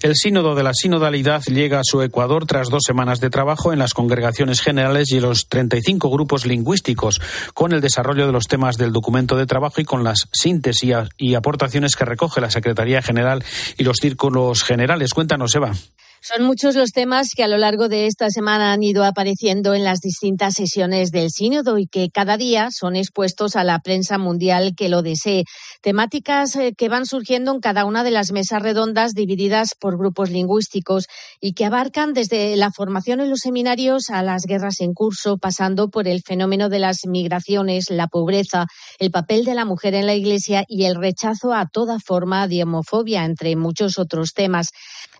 El 0.02 0.14
sínodo 0.14 0.54
de 0.54 0.62
la 0.62 0.72
sinodalidad 0.74 1.42
llega 1.46 1.80
a 1.80 1.84
su 1.84 2.02
Ecuador 2.02 2.46
tras 2.46 2.68
dos 2.68 2.82
semanas 2.86 3.20
de 3.20 3.30
trabajo 3.30 3.72
en 3.72 3.78
las 3.78 3.94
congregaciones 3.94 4.60
generales 4.60 5.10
y 5.10 5.20
los 5.20 5.48
35 5.48 6.10
grupos 6.10 6.46
lingüísticos, 6.46 7.20
con 7.54 7.72
el 7.72 7.80
desarrollo 7.80 8.26
de 8.26 8.32
los 8.32 8.46
temas 8.46 8.76
del 8.76 8.92
documento 8.92 9.36
de 9.36 9.46
trabajo 9.46 9.80
y 9.80 9.84
con 9.84 10.04
las 10.04 10.28
síntesis 10.32 10.94
y 11.16 11.34
aportaciones 11.34 11.96
que 11.96 12.04
recoge 12.04 12.40
la 12.40 12.50
Secretaría 12.50 13.02
General 13.02 13.44
y 13.76 13.84
los 13.84 13.96
círculos 13.96 14.62
generales. 14.62 15.12
Cuéntanos, 15.12 15.54
Eva. 15.54 15.72
Son 16.20 16.44
muchos 16.44 16.74
los 16.74 16.90
temas 16.90 17.28
que 17.34 17.44
a 17.44 17.48
lo 17.48 17.58
largo 17.58 17.88
de 17.88 18.06
esta 18.06 18.28
semana 18.30 18.72
han 18.72 18.82
ido 18.82 19.04
apareciendo 19.04 19.74
en 19.74 19.84
las 19.84 20.00
distintas 20.00 20.54
sesiones 20.54 21.12
del 21.12 21.30
sínodo 21.30 21.78
y 21.78 21.86
que 21.86 22.08
cada 22.12 22.36
día 22.36 22.70
son 22.72 22.96
expuestos 22.96 23.54
a 23.54 23.62
la 23.62 23.78
prensa 23.78 24.18
mundial 24.18 24.74
que 24.76 24.88
lo 24.88 25.02
desee. 25.02 25.44
Temáticas 25.80 26.56
eh, 26.56 26.74
que 26.76 26.88
van 26.88 27.06
surgiendo 27.06 27.52
en 27.52 27.60
cada 27.60 27.84
una 27.84 28.02
de 28.02 28.10
las 28.10 28.32
mesas 28.32 28.62
redondas 28.62 29.12
divididas 29.12 29.76
por 29.78 29.96
grupos 29.96 30.30
lingüísticos 30.30 31.06
y 31.40 31.52
que 31.52 31.64
abarcan 31.64 32.14
desde 32.14 32.56
la 32.56 32.72
formación 32.72 33.20
en 33.20 33.30
los 33.30 33.40
seminarios 33.40 34.10
a 34.10 34.22
las 34.24 34.42
guerras 34.42 34.80
en 34.80 34.94
curso, 34.94 35.38
pasando 35.38 35.88
por 35.88 36.08
el 36.08 36.22
fenómeno 36.22 36.68
de 36.68 36.80
las 36.80 37.06
migraciones, 37.06 37.90
la 37.90 38.08
pobreza, 38.08 38.66
el 38.98 39.12
papel 39.12 39.44
de 39.44 39.54
la 39.54 39.64
mujer 39.64 39.94
en 39.94 40.06
la 40.06 40.16
Iglesia 40.16 40.64
y 40.66 40.86
el 40.86 40.96
rechazo 40.96 41.54
a 41.54 41.66
toda 41.66 41.98
forma 42.04 42.48
de 42.48 42.64
homofobia, 42.64 43.24
entre 43.24 43.54
muchos 43.54 43.98
otros 43.98 44.32
temas. 44.32 44.70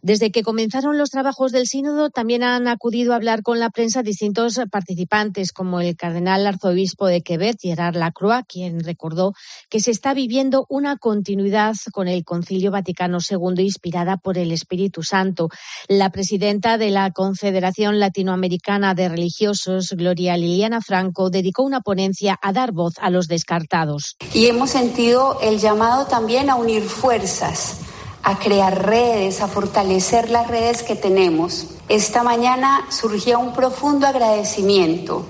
Desde 0.02 0.31
que 0.31 0.43
comenzaron 0.43 0.97
los 0.97 1.11
trabajos 1.11 1.52
del 1.52 1.67
sínodo, 1.67 2.11
también 2.11 2.43
han 2.43 2.69
acudido 2.69 3.12
a 3.12 3.17
hablar 3.17 3.43
con 3.43 3.59
la 3.59 3.71
prensa 3.71 4.02
distintos 4.02 4.61
participantes, 4.71 5.52
como 5.52 5.81
el 5.81 5.97
cardenal 5.97 6.47
arzobispo 6.47 7.07
de 7.07 7.23
Quebec, 7.23 7.59
Gerard 7.61 7.97
Lacroix, 7.97 8.45
quien 8.47 8.81
recordó 8.81 9.35
que 9.69 9.81
se 9.81 9.90
está 9.90 10.14
viviendo 10.14 10.67
una 10.69 10.97
continuidad 10.97 11.75
con 11.93 12.09
el 12.09 12.25
Concilio 12.25 12.71
Vaticano 12.71 13.19
II 13.28 13.62
inspirada 13.62 14.17
por 14.17 14.38
el 14.38 14.52
Espíritu 14.52 15.02
Santo. 15.02 15.49
La 15.88 16.11
presidenta 16.11 16.78
de 16.78 16.90
la 16.90 17.11
Confederación 17.11 17.99
Latinoamericana 17.99 18.95
de 18.95 19.09
Religiosos, 19.09 19.95
Gloria 19.97 20.37
Liliana 20.37 20.81
Franco, 20.81 21.31
dedicó 21.31 21.64
una 21.64 21.81
ponencia 21.81 22.38
a 22.40 22.52
dar 22.52 22.73
voz 22.73 22.95
a 23.00 23.11
los 23.11 23.26
descartados. 23.26 24.17
Y 24.33 24.47
hemos 24.47 24.71
sentido 24.71 25.38
el 25.43 25.59
llamado 25.59 26.07
también 26.07 26.50
a 26.50 26.55
unir 26.55 26.83
fuerzas 26.83 27.88
a 28.28 28.38
crear 28.38 28.85
redes, 28.85 29.40
a 29.40 29.49
fortalecer 29.49 30.28
las 30.28 30.49
redes 30.49 30.82
que 30.82 30.94
tenemos. 30.94 31.68
Esta 31.88 32.23
mañana 32.23 32.85
surgía 32.90 33.38
un 33.38 33.54
profundo 33.54 34.06
agradecimiento 34.06 35.25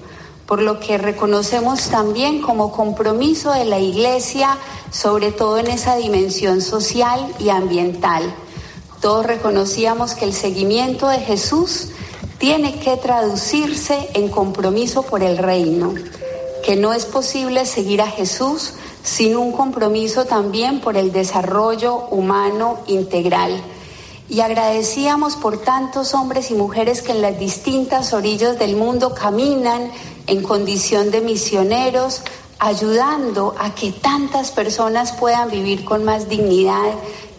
por 0.47 0.61
lo 0.61 0.81
que 0.81 0.99
reconocemos 0.99 1.91
también 1.91 2.43
como 2.43 2.73
compromiso 2.73 3.53
de 3.53 3.67
la 3.67 3.79
Iglesia, 3.79 4.59
sobre 4.91 5.31
todo 5.31 5.59
en 5.59 5.69
esa 5.69 5.95
dimensión 5.95 6.61
social 6.61 7.33
y 7.39 7.51
ambiental. 7.51 8.35
Todos 9.01 9.27
reconocíamos 9.27 10.15
que 10.15 10.25
el 10.25 10.33
seguimiento 10.33 11.07
de 11.07 11.21
Jesús 11.21 11.91
tiene 12.39 12.81
que 12.81 12.97
traducirse 12.97 14.09
en 14.15 14.29
compromiso 14.29 15.05
por 15.05 15.23
el 15.23 15.39
reino, 15.39 15.95
que 16.65 16.77
no 16.77 16.93
es 16.93 17.05
posible 17.05 17.67
seguir 17.67 18.03
a 18.03 18.11
Jesús 18.11 18.75
sin 19.03 19.37
un 19.37 19.53
compromiso 19.53 20.25
también 20.25 20.81
por 20.81 20.97
el 20.97 21.13
desarrollo 21.13 22.09
humano 22.11 22.79
integral. 22.87 23.63
Y 24.29 24.41
agradecíamos 24.41 25.37
por 25.37 25.59
tantos 25.59 26.13
hombres 26.13 26.51
y 26.51 26.55
mujeres 26.55 27.01
que 27.01 27.13
en 27.13 27.23
las 27.23 27.39
distintas 27.39 28.13
orillas 28.13 28.59
del 28.59 28.77
mundo 28.77 29.15
caminan 29.15 29.91
en 30.27 30.43
condición 30.43 31.11
de 31.11 31.23
misioneros, 31.23 32.21
ayudando 32.59 33.55
a 33.59 33.75
que 33.75 33.93
tantas 33.93 34.51
personas 34.51 35.13
puedan 35.13 35.51
vivir 35.51 35.85
con 35.85 36.05
más 36.05 36.29
dignidad, 36.29 36.93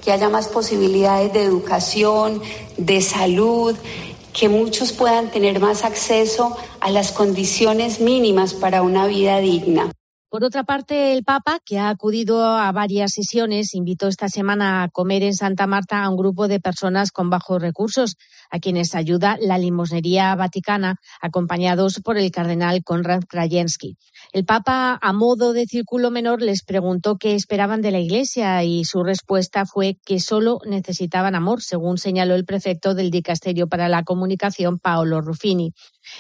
que 0.04 0.12
haya 0.12 0.30
más 0.30 0.48
posibilidades 0.48 1.32
de 1.34 1.44
educación, 1.44 2.42
de 2.78 3.02
salud, 3.02 3.76
que 4.34 4.50
muchos 4.50 4.92
puedan 4.94 5.32
tener 5.32 5.60
más 5.60 5.84
acceso 5.84 6.58
a 6.80 6.90
las 6.92 7.12
condiciones 7.12 8.00
mínimas 8.00 8.54
para 8.54 8.82
una 8.82 9.08
vida 9.08 9.40
digna. 9.40 9.92
Por 10.32 10.44
otra 10.44 10.64
parte, 10.64 11.14
el 11.14 11.24
Papa, 11.24 11.60
que 11.66 11.80
ha 11.80 11.90
acudido 11.90 12.46
a 12.46 12.72
varias 12.72 13.14
sesiones, 13.14 13.74
invitó 13.74 14.08
esta 14.08 14.30
semana 14.30 14.84
a 14.84 14.90
comer 14.90 15.24
en 15.24 15.34
Santa 15.34 15.66
Marta 15.66 16.04
a 16.04 16.10
un 16.10 16.18
grupo 16.18 16.48
de 16.48 16.60
personas 16.60 17.12
con 17.12 17.32
bajos 17.32 17.60
recursos, 17.60 18.16
a 18.52 18.60
quienes 18.60 18.94
ayuda 18.94 19.38
la 19.42 19.58
limosnería 19.58 20.36
vaticana, 20.36 20.98
acompañados 21.20 22.00
por 22.04 22.20
el 22.20 22.30
cardenal 22.30 22.84
Konrad 22.84 23.24
Krajewski. 23.28 23.98
El 24.32 24.46
Papa, 24.46 25.00
a 25.02 25.12
modo 25.12 25.54
de 25.54 25.66
círculo 25.66 26.12
menor, 26.12 26.44
les 26.44 26.64
preguntó 26.64 27.18
qué 27.18 27.34
esperaban 27.34 27.82
de 27.82 27.90
la 27.90 28.00
Iglesia 28.00 28.64
y 28.64 28.86
su 28.86 29.04
respuesta 29.04 29.66
fue 29.66 29.98
que 30.06 30.20
solo 30.20 30.60
necesitaban 30.68 31.34
amor, 31.34 31.64
según 31.64 31.98
señaló 31.98 32.36
el 32.36 32.46
prefecto 32.46 32.94
del 32.94 33.10
Dicasterio 33.10 33.68
para 33.68 33.90
la 33.90 34.04
Comunicación, 34.04 34.78
Paolo 34.78 35.22
Ruffini. 35.22 35.74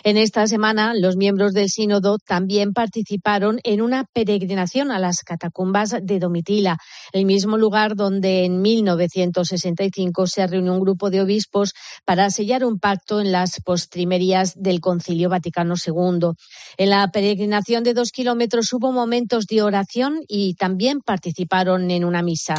En 0.03 0.17
esta 0.17 0.47
semana, 0.47 0.93
los 0.95 1.17
miembros 1.17 1.53
del 1.53 1.69
sínodo 1.69 2.17
también 2.17 2.73
participaron 2.73 3.59
en 3.63 3.79
una 3.81 4.05
peregrinación 4.11 4.91
a 4.91 4.97
las 4.97 5.21
catacumbas 5.21 5.95
de 6.01 6.19
Domitila, 6.19 6.77
el 7.13 7.25
mismo 7.25 7.57
lugar 7.57 7.95
donde 7.95 8.45
en 8.45 8.61
1965 8.61 10.25
se 10.25 10.47
reunió 10.47 10.73
un 10.73 10.79
grupo 10.79 11.11
de 11.11 11.21
obispos 11.21 11.73
para 12.05 12.31
sellar 12.31 12.65
un 12.65 12.79
pacto 12.79 13.21
en 13.21 13.31
las 13.31 13.61
postrimerías 13.61 14.55
del 14.55 14.79
Concilio 14.79 15.29
Vaticano 15.29 15.75
II. 15.75 16.31
En 16.77 16.89
la 16.89 17.07
peregrinación 17.11 17.83
de 17.83 17.98
dos 17.99 18.11
kilómetros 18.11 18.71
hubo 18.71 18.93
momentos 18.93 19.45
de 19.45 19.61
oración 19.61 20.21
y 20.27 20.53
también 20.53 21.01
participaron 21.01 21.91
en 21.91 22.05
una 22.05 22.21
misa. 22.21 22.55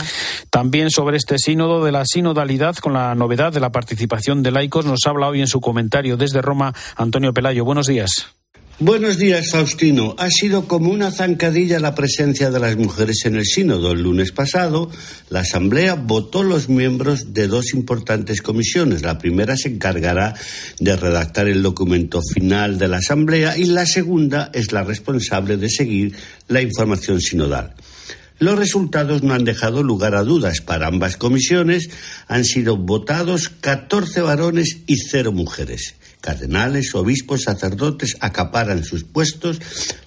También 0.51 0.91
sobre 0.91 1.17
este 1.17 1.39
sínodo 1.39 1.83
de 1.83 1.93
la 1.93 2.05
sinodalidad 2.05 2.77
con 2.77 2.93
la 2.93 3.15
novedad 3.15 3.53
de 3.53 3.61
la 3.61 3.73
participación 3.73 4.43
de 4.43 4.51
laicos 4.51 4.85
nos 4.85 5.07
habla 5.07 5.29
hoy 5.29 5.41
en 5.41 5.47
su 5.47 5.61
comentario 5.61 6.17
desde 6.17 6.43
Roma 6.43 6.75
Antonio 6.97 7.33
Pelayo. 7.33 7.65
Buenos 7.65 7.87
días. 7.87 8.40
Buenos 8.83 9.19
días, 9.19 9.51
Faustino. 9.51 10.15
Ha 10.17 10.31
sido 10.31 10.67
como 10.67 10.89
una 10.91 11.11
zancadilla 11.11 11.79
la 11.81 11.95
presencia 11.95 12.51
de 12.51 12.59
las 12.59 12.79
mujeres 12.79 13.27
en 13.27 13.37
el 13.37 13.45
sínodo. 13.45 13.93
El 13.93 14.01
lunes 14.01 14.33
pasado, 14.33 14.91
la 15.29 15.41
Asamblea 15.41 15.97
votó 15.97 16.43
los 16.43 16.71
miembros 16.71 17.35
de 17.35 17.47
dos 17.47 17.75
importantes 17.75 18.41
comisiones. 18.41 19.03
La 19.03 19.19
primera 19.19 19.55
se 19.59 19.69
encargará 19.69 20.35
de 20.79 20.97
redactar 20.97 21.47
el 21.47 21.63
documento 21.63 22.23
final 22.23 22.79
de 22.79 22.89
la 22.89 22.97
Asamblea 22.97 23.59
y 23.59 23.67
la 23.67 23.85
segunda 23.85 24.51
es 24.55 24.73
la 24.73 24.83
responsable 24.83 25.59
de 25.59 25.69
seguir 25.69 26.15
la 26.49 26.63
información 26.63 27.21
sinodal. 27.21 27.75
Los 28.39 28.59
resultados 28.59 29.23
no 29.23 29.35
han 29.35 29.45
dejado 29.45 29.83
lugar 29.83 30.15
a 30.15 30.25
dudas. 30.25 30.63
Para 30.63 30.87
ambas 30.87 31.19
comisiones 31.19 31.91
han 32.29 32.47
sido 32.47 32.79
votados 32.79 33.51
14 33.51 34.23
varones 34.23 34.79
y 34.87 34.97
cero 34.97 35.33
mujeres. 35.33 35.97
Cardenales, 36.21 36.95
obispos, 36.95 37.45
sacerdotes 37.45 38.17
acaparan 38.21 38.85
sus 38.85 39.05
puestos, 39.05 39.59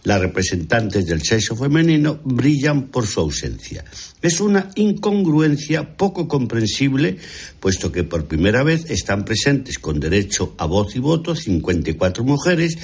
las 0.03 0.21
representantes 0.21 1.05
del 1.05 1.23
sexo 1.23 1.55
femenino 1.55 2.19
brillan 2.23 2.89
por 2.89 3.07
su 3.07 3.19
ausencia. 3.19 3.83
Es 4.21 4.39
una 4.39 4.69
incongruencia 4.75 5.97
poco 5.97 6.27
comprensible, 6.27 7.17
puesto 7.59 7.91
que 7.91 8.03
por 8.03 8.25
primera 8.25 8.61
vez 8.61 8.89
están 8.91 9.25
presentes 9.25 9.79
con 9.79 9.99
derecho 9.99 10.53
a 10.59 10.65
voz 10.65 10.95
y 10.95 10.99
voto 10.99 11.35
54 11.35 12.23
mujeres 12.23 12.77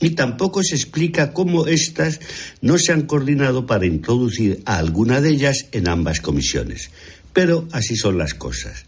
y 0.00 0.10
tampoco 0.10 0.62
se 0.62 0.76
explica 0.76 1.32
cómo 1.32 1.66
éstas 1.66 2.20
no 2.60 2.78
se 2.78 2.92
han 2.92 3.02
coordinado 3.02 3.66
para 3.66 3.86
introducir 3.86 4.62
a 4.64 4.78
alguna 4.78 5.20
de 5.20 5.30
ellas 5.30 5.66
en 5.72 5.88
ambas 5.88 6.20
comisiones. 6.20 6.90
Pero 7.32 7.66
así 7.72 7.96
son 7.96 8.16
las 8.16 8.34
cosas. 8.34 8.86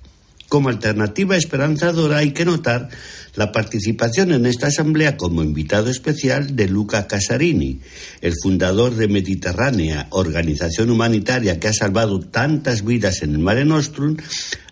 Como 0.49 0.71
alternativa 0.71 1.37
esperanzadora 1.37 2.19
hay 2.19 2.33
que 2.33 2.47
notar 2.47 2.89
la 3.35 3.53
participación 3.53 4.33
en 4.33 4.47
esta 4.47 4.69
asamblea 4.69 5.19
como 5.19 5.43
invitado 5.43 5.91
especial 5.91 6.57
de 6.57 6.69
Luca 6.69 7.07
Casarini, 7.07 7.81
el 8.23 8.33
fundador 8.43 8.95
de 8.95 9.09
Mediterránea, 9.09 10.07
organización 10.11 10.89
humanitaria 10.89 11.61
que 11.61 11.69
ha 11.69 11.75
salvado 11.75 12.21
tantas 12.21 12.83
vidas 12.83 13.23
en 13.23 13.33
el 13.33 13.41
Mare 13.41 13.67
Nostrum, 13.67 14.17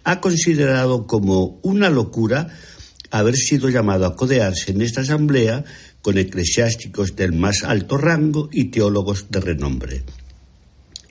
ha 0.02 0.20
considerado 0.20 1.06
como 1.06 1.60
una 1.62 1.90
locura 1.90 2.48
haber 3.10 3.36
sido 3.36 3.68
llamado 3.68 4.06
a 4.06 4.16
codearse 4.16 4.72
en 4.72 4.80
esta 4.80 5.02
asamblea 5.02 5.62
con 6.00 6.16
eclesiásticos 6.16 7.16
del 7.16 7.34
más 7.34 7.64
alto 7.64 7.98
rango 7.98 8.48
y 8.50 8.70
teólogos 8.70 9.26
de 9.28 9.40
renombre. 9.40 10.04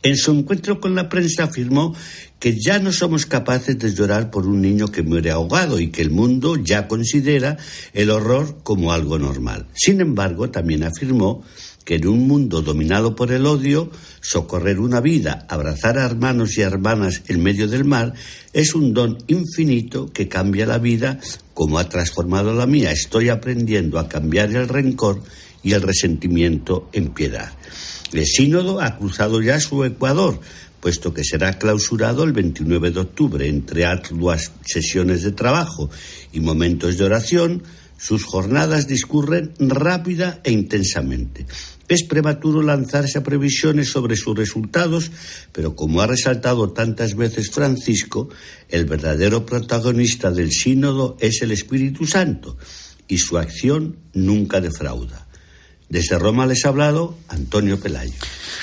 En 0.06 0.18
su 0.18 0.32
encuentro 0.32 0.80
con 0.80 0.94
la 0.94 1.10
prensa 1.10 1.46
afirmó 1.46 1.96
que 2.40 2.58
ya 2.60 2.80
no 2.80 2.92
somos 2.92 3.26
capaces 3.26 3.78
de 3.80 3.94
llorar 3.94 4.30
por 4.30 4.46
un 4.46 4.62
niño 4.62 4.92
que 4.92 5.04
muere 5.04 5.32
ahogado 5.32 5.80
y 5.80 5.90
que 5.90 6.02
el 6.02 6.12
mundo 6.12 6.58
ya 6.58 6.88
considera 6.88 7.58
el 7.94 8.10
horror 8.10 8.58
como 8.64 8.92
algo 8.92 9.18
normal. 9.18 9.68
Sin 9.74 10.02
embargo, 10.02 10.50
también 10.50 10.84
afirmó 10.84 11.44
que 11.86 11.96
en 11.96 12.08
un 12.08 12.28
mundo 12.28 12.62
dominado 12.62 13.16
por 13.16 13.32
el 13.32 13.46
odio, 13.46 13.92
socorrer 14.20 14.80
una 14.80 15.02
vida, 15.02 15.46
abrazar 15.50 16.00
a 16.00 16.06
hermanos 16.06 16.58
y 16.58 16.62
hermanas 16.62 17.22
en 17.28 17.44
medio 17.44 17.68
del 17.68 17.86
mar, 17.86 18.14
es 18.54 18.74
un 18.74 18.94
don 18.94 19.20
infinito 19.28 20.12
que 20.12 20.28
cambia 20.28 20.66
la 20.66 20.80
vida 20.80 21.20
como 21.54 21.78
ha 21.78 21.88
transformado 21.88 22.54
la 22.54 22.66
mía. 22.66 22.92
Estoy 22.92 23.30
aprendiendo 23.30 24.00
a 24.00 24.10
cambiar 24.10 24.50
el 24.50 24.68
rencor 24.68 25.22
y 25.64 25.74
el 25.74 25.84
resentimiento 25.84 26.90
en 26.92 27.10
piedad. 27.10 27.54
El 28.12 28.26
sínodo 28.26 28.82
ha 28.82 28.98
cruzado 28.98 29.42
ya 29.42 29.60
su 29.60 29.84
Ecuador, 29.84 30.40
puesto 30.86 31.16
que 31.16 31.24
será 31.24 31.58
clausurado 31.58 32.24
el 32.24 32.32
29 32.32 32.92
de 32.92 33.00
octubre 33.00 33.48
entre 33.48 33.86
arduas 33.86 34.52
sesiones 34.64 35.24
de 35.24 35.32
trabajo 35.32 35.90
y 36.32 36.42
momentos 36.42 37.00
de 37.00 37.06
oración. 37.06 37.64
Sus 37.98 38.24
jornadas 38.24 38.88
discurren 38.88 39.54
rápida 39.58 40.42
e 40.44 40.52
intensamente. 40.52 41.48
Es 41.88 42.04
prematuro 42.04 42.62
lanzarse 42.62 43.18
a 43.18 43.24
previsiones 43.24 43.90
sobre 43.90 44.16
sus 44.16 44.38
resultados, 44.38 45.10
pero 45.52 45.76
como 45.76 46.02
ha 46.02 46.06
resaltado 46.06 46.70
tantas 46.70 47.16
veces 47.16 47.50
Francisco, 47.50 48.30
el 48.70 48.86
verdadero 48.86 49.44
protagonista 49.44 50.30
del 50.30 50.52
sínodo 50.52 51.18
es 51.20 51.42
el 51.42 51.50
Espíritu 51.50 52.06
Santo 52.06 52.58
y 53.08 53.18
su 53.18 53.40
acción 53.40 53.98
nunca 54.14 54.62
defrauda. 54.62 55.25
Desde 55.96 56.20
Roma 56.20 56.46
les 56.46 56.66
ha 56.66 56.68
hablado 56.68 57.16
Antonio 57.30 57.80
Pelayo. 57.80 58.12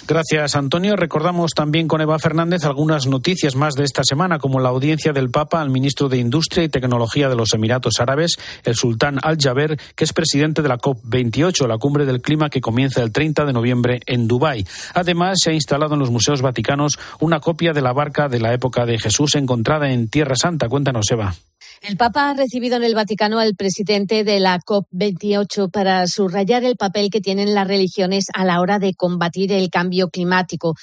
Gracias, 0.06 0.54
Antonio. 0.54 0.96
Recordamos 0.96 1.52
también 1.52 1.88
con 1.88 2.02
Eva 2.02 2.18
Fernández 2.18 2.64
algunas 2.64 3.06
noticias 3.06 3.56
más 3.56 3.72
de 3.72 3.84
esta 3.84 4.04
semana, 4.04 4.38
como 4.38 4.60
la 4.60 4.68
audiencia 4.68 5.14
del 5.14 5.30
Papa 5.30 5.62
al 5.62 5.70
ministro 5.70 6.10
de 6.10 6.18
Industria 6.18 6.64
y 6.64 6.68
Tecnología 6.68 7.30
de 7.30 7.36
los 7.36 7.54
Emiratos 7.54 8.00
Árabes, 8.00 8.32
el 8.64 8.74
sultán 8.74 9.18
Al-Jaber, 9.22 9.80
que 9.96 10.04
es 10.04 10.12
presidente 10.12 10.60
de 10.60 10.68
la 10.68 10.76
COP28, 10.76 11.66
la 11.66 11.78
cumbre 11.78 12.04
del 12.04 12.20
clima 12.20 12.50
que 12.50 12.60
comienza 12.60 13.02
el 13.02 13.12
30 13.12 13.46
de 13.46 13.52
noviembre 13.54 14.00
en 14.04 14.28
Dubái. 14.28 14.66
Además, 14.92 15.38
se 15.42 15.52
ha 15.52 15.54
instalado 15.54 15.94
en 15.94 16.00
los 16.00 16.10
museos 16.10 16.42
vaticanos 16.42 16.98
una 17.18 17.40
copia 17.40 17.72
de 17.72 17.80
la 17.80 17.94
barca 17.94 18.28
de 18.28 18.40
la 18.40 18.52
época 18.52 18.84
de 18.84 18.98
Jesús 18.98 19.36
encontrada 19.36 19.90
en 19.90 20.08
Tierra 20.08 20.36
Santa. 20.36 20.68
Cuéntanos, 20.68 21.10
Eva. 21.10 21.34
El 21.82 21.96
Papa 21.96 22.30
ha 22.30 22.34
recibido 22.34 22.76
en 22.76 22.84
el 22.84 22.94
Vaticano 22.94 23.40
al 23.40 23.56
presidente 23.56 24.22
de 24.22 24.38
la 24.38 24.60
COP28 24.60 25.68
para 25.68 26.06
subrayar 26.06 26.62
el 26.62 26.76
papel 26.76 27.10
que 27.10 27.20
tienen 27.22 27.54
las 27.54 27.66
religiones 27.66 28.26
a 28.34 28.44
la 28.44 28.60
hora 28.60 28.78
de 28.78 28.94
combatir 28.94 29.52
el 29.52 29.70
cambio 29.70 30.10
climático. 30.10 30.74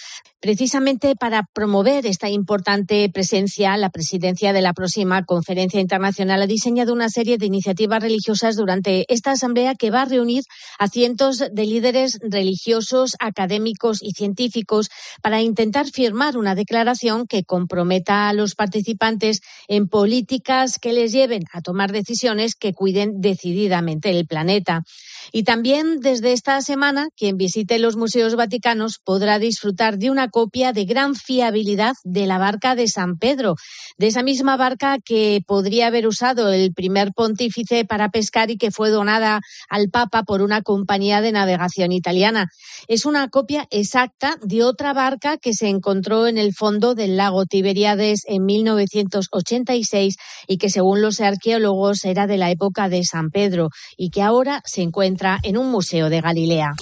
Precisamente 0.42 1.16
para 1.16 1.44
promover 1.54 2.06
esta 2.06 2.30
importante 2.30 3.10
presencia, 3.14 3.76
la 3.76 3.90
presidencia 3.90 4.54
de 4.54 4.62
la 4.62 4.74
próxima 4.74 5.26
conferencia 5.26 5.82
internacional 5.82 6.42
ha 6.42 6.48
diseñado 6.48 6.94
una 6.94 7.10
serie 7.10 7.38
de 7.38 7.46
iniciativas 7.46 8.02
religiosas 8.02 8.56
durante 8.56 9.06
esta 9.14 9.32
asamblea 9.32 9.76
que 9.76 9.92
va 9.92 10.04
a 10.04 10.06
reunir 10.06 10.44
a 10.78 10.88
cientos 10.88 11.40
de 11.40 11.66
líderes 11.66 12.20
religiosos, 12.22 13.18
académicos 13.20 13.98
y 14.02 14.12
científicos 14.12 14.90
para 15.22 15.42
intentar 15.42 15.88
firmar 15.88 16.38
una 16.38 16.56
declaración 16.56 17.28
que 17.28 17.44
comprometa 17.44 18.30
a 18.30 18.34
los 18.34 18.56
participantes 18.56 19.42
en 19.68 19.90
políticas 19.90 20.80
que 20.80 20.94
les 20.94 21.12
lleven 21.12 21.44
a 21.52 21.62
tomar 21.62 21.92
decisiones 21.92 22.56
que 22.56 22.74
cuiden 22.74 23.20
decididamente 23.20 24.10
el 24.10 24.26
planeta. 24.26 24.84
Y 25.32 25.44
también 25.44 26.00
desde 26.00 26.34
esta 26.34 26.62
semana, 26.62 27.10
quien 27.16 27.38
visite 27.38 27.80
los 27.80 27.96
museos 27.96 28.36
vaticanos 28.36 29.00
podrá 29.04 29.40
disfrutar 29.40 29.98
de 29.98 30.10
una 30.10 30.30
copia 30.30 30.74
de 30.74 30.86
gran 30.86 31.16
fiabilidad 31.16 31.94
de 32.04 32.26
la 32.26 32.38
barca 32.38 32.76
de 32.76 32.88
San 32.88 33.18
Pedro, 33.18 33.56
de 33.98 34.08
esa 34.08 34.24
misma 34.24 34.58
barca 34.58 34.98
que 35.04 35.42
podría 35.46 35.88
haber 35.88 36.08
usado 36.08 36.52
el 36.52 36.74
primer 36.74 37.12
pontífice 37.14 37.86
para 37.86 38.10
pescar 38.10 38.52
y 38.52 38.58
que 38.58 38.72
fue 38.72 38.90
donada 38.90 39.42
al 39.70 39.90
Papa 39.90 40.24
por 40.24 40.42
una 40.42 40.62
compañía 40.62 41.22
de 41.22 41.32
navegación 41.32 41.92
italiana. 41.92 42.48
Es 42.88 43.06
una 43.06 43.28
copia 43.30 43.68
exacta 43.72 44.38
de 44.42 44.64
otra 44.64 44.94
barca 44.94 45.38
que 45.38 45.54
se 45.54 45.68
encontró 45.68 46.28
en 46.28 46.38
el 46.38 46.54
fondo 46.54 46.96
del 46.96 47.18
lago 47.18 47.46
Tiberíades 47.46 48.22
en 48.26 48.46
1986 48.46 50.16
y 50.48 50.58
que 50.58 50.70
según 50.70 51.02
los 51.02 51.20
arqueólogos 51.20 52.06
era 52.06 52.28
de 52.28 52.38
la 52.38 52.52
época 52.52 52.90
de 52.90 53.04
San 53.04 53.30
Pedro 53.30 53.70
y 53.98 54.10
que 54.10 54.22
ahora 54.22 54.62
se 54.66 54.82
encuentra 54.82 55.09
en 55.44 55.58
un 55.58 55.72
museo 55.72 56.10
de 56.10 56.22
Galilea. 56.22 56.74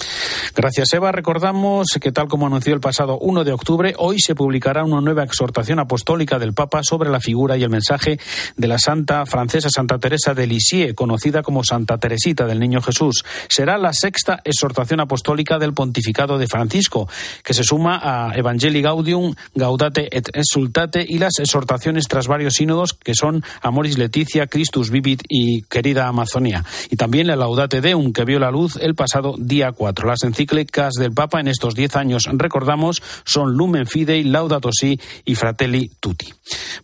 Gracias, 0.54 0.92
Eva. 0.92 1.12
Recordamos 1.12 1.86
que, 2.00 2.12
tal 2.12 2.28
como 2.28 2.46
anunció 2.46 2.74
el 2.74 2.80
pasado 2.80 3.18
1 3.20 3.44
de 3.44 3.52
octubre, 3.52 3.94
hoy 3.96 4.18
se 4.18 4.34
publicará 4.34 4.84
una 4.84 5.00
nueva 5.00 5.22
exhortación 5.22 5.78
apostólica 5.78 6.38
del 6.38 6.52
Papa 6.52 6.82
sobre 6.82 7.10
la 7.10 7.20
figura 7.20 7.56
y 7.56 7.62
el 7.62 7.70
mensaje 7.70 8.18
de 8.56 8.68
la 8.68 8.78
santa 8.78 9.24
francesa 9.24 9.68
Santa 9.70 9.98
Teresa 9.98 10.34
de 10.34 10.46
Lisieux, 10.46 10.94
conocida 10.94 11.42
como 11.42 11.62
Santa 11.64 11.98
Teresita 11.98 12.46
del 12.46 12.58
Niño 12.58 12.80
Jesús. 12.80 13.24
Será 13.48 13.78
la 13.78 13.92
sexta 13.92 14.40
exhortación 14.44 15.00
apostólica 15.00 15.58
del 15.58 15.74
pontificado 15.74 16.38
de 16.38 16.46
Francisco, 16.46 17.08
que 17.44 17.54
se 17.54 17.64
suma 17.64 18.00
a 18.02 18.36
Evangelii 18.36 18.82
Gaudium, 18.82 19.34
Gaudate 19.54 20.08
et 20.10 20.28
Exultate 20.34 21.04
y 21.08 21.18
las 21.18 21.38
exhortaciones 21.38 22.04
tras 22.08 22.26
varios 22.26 22.54
sínodos 22.54 22.94
que 22.94 23.14
son 23.14 23.44
Amoris 23.62 23.98
Leticia, 23.98 24.46
Christus 24.46 24.90
Vivit 24.90 25.22
y 25.28 25.62
Querida 25.62 26.08
Amazonía. 26.08 26.64
Y 26.90 26.96
también 26.96 27.26
la 27.26 27.36
Laudate 27.36 27.80
Deum, 27.80 28.12
que 28.18 28.24
vio 28.24 28.40
la 28.40 28.50
luz 28.50 28.76
el 28.80 28.96
pasado 28.96 29.36
día 29.38 29.70
4. 29.70 30.08
Las 30.08 30.24
encíclicas 30.24 30.94
del 30.94 31.12
Papa 31.12 31.38
en 31.38 31.46
estos 31.46 31.76
diez 31.76 31.94
años, 31.94 32.28
recordamos, 32.32 33.00
son 33.24 33.52
Lumen 33.52 33.86
Fidei, 33.86 34.24
Laudato 34.24 34.70
Si 34.72 34.98
y 35.24 35.36
Fratelli 35.36 35.92
Tutti. 36.00 36.26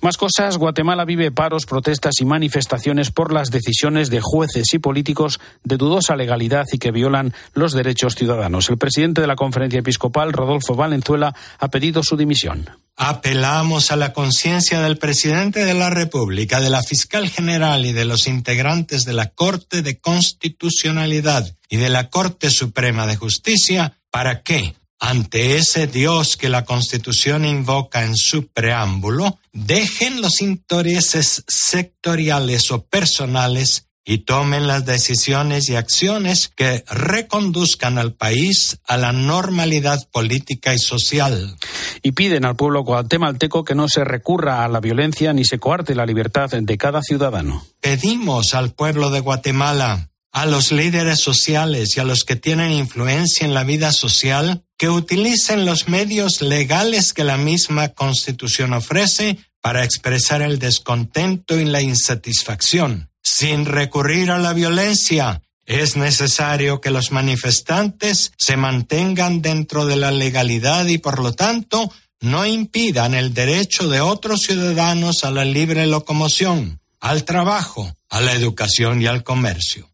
Más 0.00 0.16
cosas, 0.16 0.58
Guatemala 0.58 1.04
vive 1.04 1.32
paros, 1.32 1.66
protestas 1.66 2.20
y 2.20 2.24
manifestaciones 2.24 3.10
por 3.10 3.32
las 3.32 3.50
decisiones 3.50 4.10
de 4.10 4.20
jueces 4.22 4.72
y 4.74 4.78
políticos 4.78 5.40
de 5.64 5.76
dudosa 5.76 6.14
legalidad 6.14 6.66
y 6.70 6.78
que 6.78 6.92
violan 6.92 7.34
los 7.52 7.72
derechos 7.72 8.14
ciudadanos. 8.14 8.70
El 8.70 8.78
presidente 8.78 9.20
de 9.20 9.26
la 9.26 9.34
conferencia 9.34 9.80
episcopal, 9.80 10.32
Rodolfo 10.32 10.76
Valenzuela, 10.76 11.34
ha 11.58 11.68
pedido 11.68 12.04
su 12.04 12.16
dimisión. 12.16 12.83
Apelamos 12.96 13.90
a 13.90 13.96
la 13.96 14.12
conciencia 14.12 14.80
del 14.80 14.98
presidente 14.98 15.64
de 15.64 15.74
la 15.74 15.90
República, 15.90 16.60
de 16.60 16.70
la 16.70 16.82
fiscal 16.82 17.28
general 17.28 17.86
y 17.86 17.92
de 17.92 18.04
los 18.04 18.28
integrantes 18.28 19.04
de 19.04 19.12
la 19.12 19.30
Corte 19.30 19.82
de 19.82 19.98
Constitucionalidad 19.98 21.56
y 21.68 21.76
de 21.76 21.88
la 21.88 22.08
Corte 22.08 22.50
Suprema 22.50 23.06
de 23.06 23.16
Justicia 23.16 23.98
para 24.10 24.42
que, 24.42 24.76
ante 25.00 25.56
ese 25.56 25.88
Dios 25.88 26.36
que 26.36 26.48
la 26.48 26.64
Constitución 26.64 27.44
invoca 27.44 28.04
en 28.04 28.16
su 28.16 28.46
preámbulo, 28.46 29.38
dejen 29.52 30.20
los 30.20 30.40
intereses 30.40 31.42
sectoriales 31.48 32.70
o 32.70 32.86
personales 32.86 33.86
y 34.04 34.18
tomen 34.18 34.66
las 34.66 34.84
decisiones 34.84 35.68
y 35.68 35.76
acciones 35.76 36.48
que 36.48 36.84
reconduzcan 36.88 37.98
al 37.98 38.12
país 38.12 38.78
a 38.86 38.96
la 38.96 39.12
normalidad 39.12 40.08
política 40.10 40.74
y 40.74 40.78
social. 40.78 41.56
Y 42.02 42.12
piden 42.12 42.44
al 42.44 42.56
pueblo 42.56 42.82
guatemalteco 42.82 43.64
que 43.64 43.74
no 43.74 43.88
se 43.88 44.04
recurra 44.04 44.64
a 44.64 44.68
la 44.68 44.80
violencia 44.80 45.32
ni 45.32 45.44
se 45.44 45.58
coarte 45.58 45.94
la 45.94 46.06
libertad 46.06 46.50
de 46.50 46.78
cada 46.78 47.02
ciudadano. 47.02 47.64
Pedimos 47.80 48.54
al 48.54 48.72
pueblo 48.72 49.10
de 49.10 49.20
Guatemala, 49.20 50.10
a 50.32 50.46
los 50.46 50.72
líderes 50.72 51.20
sociales 51.20 51.96
y 51.96 52.00
a 52.00 52.04
los 52.04 52.24
que 52.24 52.36
tienen 52.36 52.72
influencia 52.72 53.46
en 53.46 53.54
la 53.54 53.64
vida 53.64 53.92
social 53.92 54.64
que 54.76 54.90
utilicen 54.90 55.64
los 55.64 55.88
medios 55.88 56.42
legales 56.42 57.12
que 57.12 57.24
la 57.24 57.36
misma 57.36 57.90
Constitución 57.90 58.72
ofrece 58.72 59.38
para 59.60 59.84
expresar 59.84 60.42
el 60.42 60.58
descontento 60.58 61.58
y 61.58 61.64
la 61.64 61.80
insatisfacción 61.80 63.10
sin 63.22 63.64
recurrir 63.64 64.30
a 64.30 64.38
la 64.38 64.52
violencia. 64.52 65.40
Es 65.66 65.96
necesario 65.96 66.80
que 66.80 66.90
los 66.90 67.10
manifestantes 67.10 68.32
se 68.36 68.56
mantengan 68.56 69.40
dentro 69.40 69.86
de 69.86 69.96
la 69.96 70.10
legalidad 70.10 70.86
y 70.86 70.98
por 70.98 71.20
lo 71.20 71.32
tanto 71.32 71.90
no 72.20 72.46
impidan 72.46 73.14
el 73.14 73.34
derecho 73.34 73.88
de 73.88 74.00
otros 74.00 74.42
ciudadanos 74.42 75.24
a 75.24 75.30
la 75.30 75.44
libre 75.44 75.86
locomoción, 75.86 76.80
al 77.00 77.24
trabajo, 77.24 77.94
a 78.08 78.20
la 78.20 78.32
educación 78.32 79.02
y 79.02 79.06
al 79.06 79.24
comercio. 79.24 79.90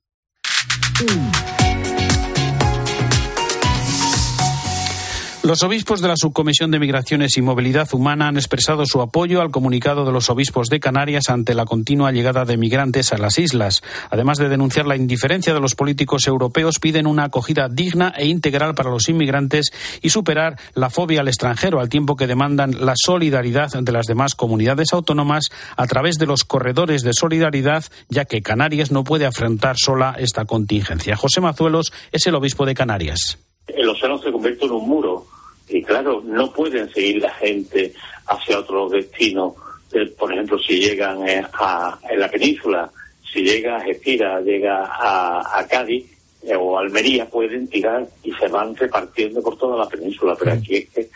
Los 5.50 5.64
obispos 5.64 6.00
de 6.00 6.06
la 6.06 6.14
Subcomisión 6.16 6.70
de 6.70 6.78
Migraciones 6.78 7.36
y 7.36 7.42
Movilidad 7.42 7.88
Humana 7.92 8.28
han 8.28 8.36
expresado 8.36 8.86
su 8.86 9.00
apoyo 9.00 9.40
al 9.40 9.50
comunicado 9.50 10.04
de 10.04 10.12
los 10.12 10.30
obispos 10.30 10.68
de 10.68 10.78
Canarias 10.78 11.28
ante 11.28 11.56
la 11.56 11.64
continua 11.64 12.12
llegada 12.12 12.44
de 12.44 12.56
migrantes 12.56 13.12
a 13.12 13.18
las 13.18 13.36
islas. 13.36 13.82
Además 14.10 14.38
de 14.38 14.48
denunciar 14.48 14.86
la 14.86 14.94
indiferencia 14.94 15.52
de 15.52 15.58
los 15.58 15.74
políticos 15.74 16.28
europeos, 16.28 16.78
piden 16.78 17.08
una 17.08 17.24
acogida 17.24 17.68
digna 17.68 18.14
e 18.16 18.28
integral 18.28 18.76
para 18.76 18.90
los 18.90 19.08
inmigrantes 19.08 19.72
y 20.00 20.10
superar 20.10 20.56
la 20.74 20.88
fobia 20.88 21.22
al 21.22 21.26
extranjero, 21.26 21.80
al 21.80 21.88
tiempo 21.88 22.14
que 22.14 22.28
demandan 22.28 22.86
la 22.86 22.94
solidaridad 22.94 23.72
de 23.72 23.90
las 23.90 24.06
demás 24.06 24.36
comunidades 24.36 24.92
autónomas 24.92 25.48
a 25.76 25.88
través 25.88 26.14
de 26.18 26.26
los 26.26 26.44
corredores 26.44 27.02
de 27.02 27.12
solidaridad, 27.12 27.82
ya 28.08 28.24
que 28.24 28.40
Canarias 28.40 28.92
no 28.92 29.02
puede 29.02 29.26
afrontar 29.26 29.74
sola 29.78 30.14
esta 30.16 30.44
contingencia. 30.44 31.16
José 31.16 31.40
Mazuelos 31.40 31.92
es 32.12 32.24
el 32.28 32.36
obispo 32.36 32.66
de 32.66 32.74
Canarias 32.74 33.40
el 33.66 33.88
océano 33.88 34.18
se 34.18 34.32
convierte 34.32 34.64
en 34.64 34.72
un 34.72 34.88
muro 34.88 35.26
y 35.70 35.82
claro, 35.82 36.20
no 36.24 36.52
pueden 36.52 36.92
seguir 36.92 37.22
la 37.22 37.32
gente 37.34 37.92
hacia 38.26 38.58
otro 38.58 38.88
destino. 38.88 39.54
Eh, 39.92 40.06
por 40.18 40.32
ejemplo, 40.32 40.58
si 40.58 40.80
llegan 40.80 41.26
eh, 41.28 41.42
a, 41.54 41.98
en 42.08 42.20
la 42.20 42.28
península, 42.28 42.90
si 43.32 43.42
llega 43.42 43.76
a 43.76 43.80
Gestira, 43.80 44.40
llega 44.40 44.84
a, 44.84 45.66
Cádiz 45.68 46.06
eh, 46.42 46.56
o 46.56 46.78
Almería, 46.78 47.28
pueden 47.28 47.68
tirar 47.68 48.06
y 48.24 48.32
se 48.32 48.48
van 48.48 48.74
repartiendo 48.74 49.40
por 49.42 49.56
toda 49.56 49.78
la 49.78 49.88
península. 49.88 50.34
Pero 50.38 50.52
aquí 50.52 50.76
es 50.76 50.88
que 50.90 51.08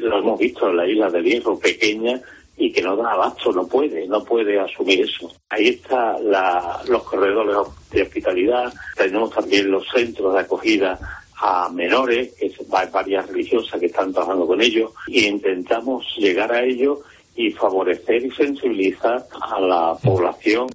lo 0.00 0.18
hemos 0.18 0.38
visto 0.38 0.70
en 0.70 0.76
la 0.76 0.86
isla 0.86 1.10
de 1.10 1.22
Hierro, 1.22 1.58
pequeña 1.58 2.20
y 2.56 2.72
que 2.72 2.82
no 2.82 2.96
da 2.96 3.12
abasto, 3.12 3.50
no 3.52 3.66
puede, 3.66 4.06
no 4.06 4.22
puede 4.24 4.58
asumir 4.60 5.00
eso. 5.00 5.32
Ahí 5.48 5.68
están 5.68 6.16
los 6.88 7.02
corredores 7.02 7.56
de 7.90 8.02
hospitalidad, 8.02 8.72
tenemos 8.96 9.30
también 9.30 9.70
los 9.70 9.84
centros 9.88 10.34
de 10.34 10.40
acogida 10.40 11.23
a 11.36 11.68
menores, 11.68 12.34
que 12.38 12.52
hay 12.72 12.88
varias 12.90 13.26
religiosas 13.28 13.80
que 13.80 13.86
están 13.86 14.12
trabajando 14.12 14.46
con 14.46 14.60
ellos, 14.60 14.92
e 15.08 15.28
intentamos 15.28 16.04
llegar 16.16 16.52
a 16.52 16.62
ellos 16.62 17.00
y 17.36 17.50
favorecer 17.50 18.24
y 18.24 18.30
sensibilizar 18.30 19.26
a 19.40 19.60
la 19.60 19.96
población 20.02 20.68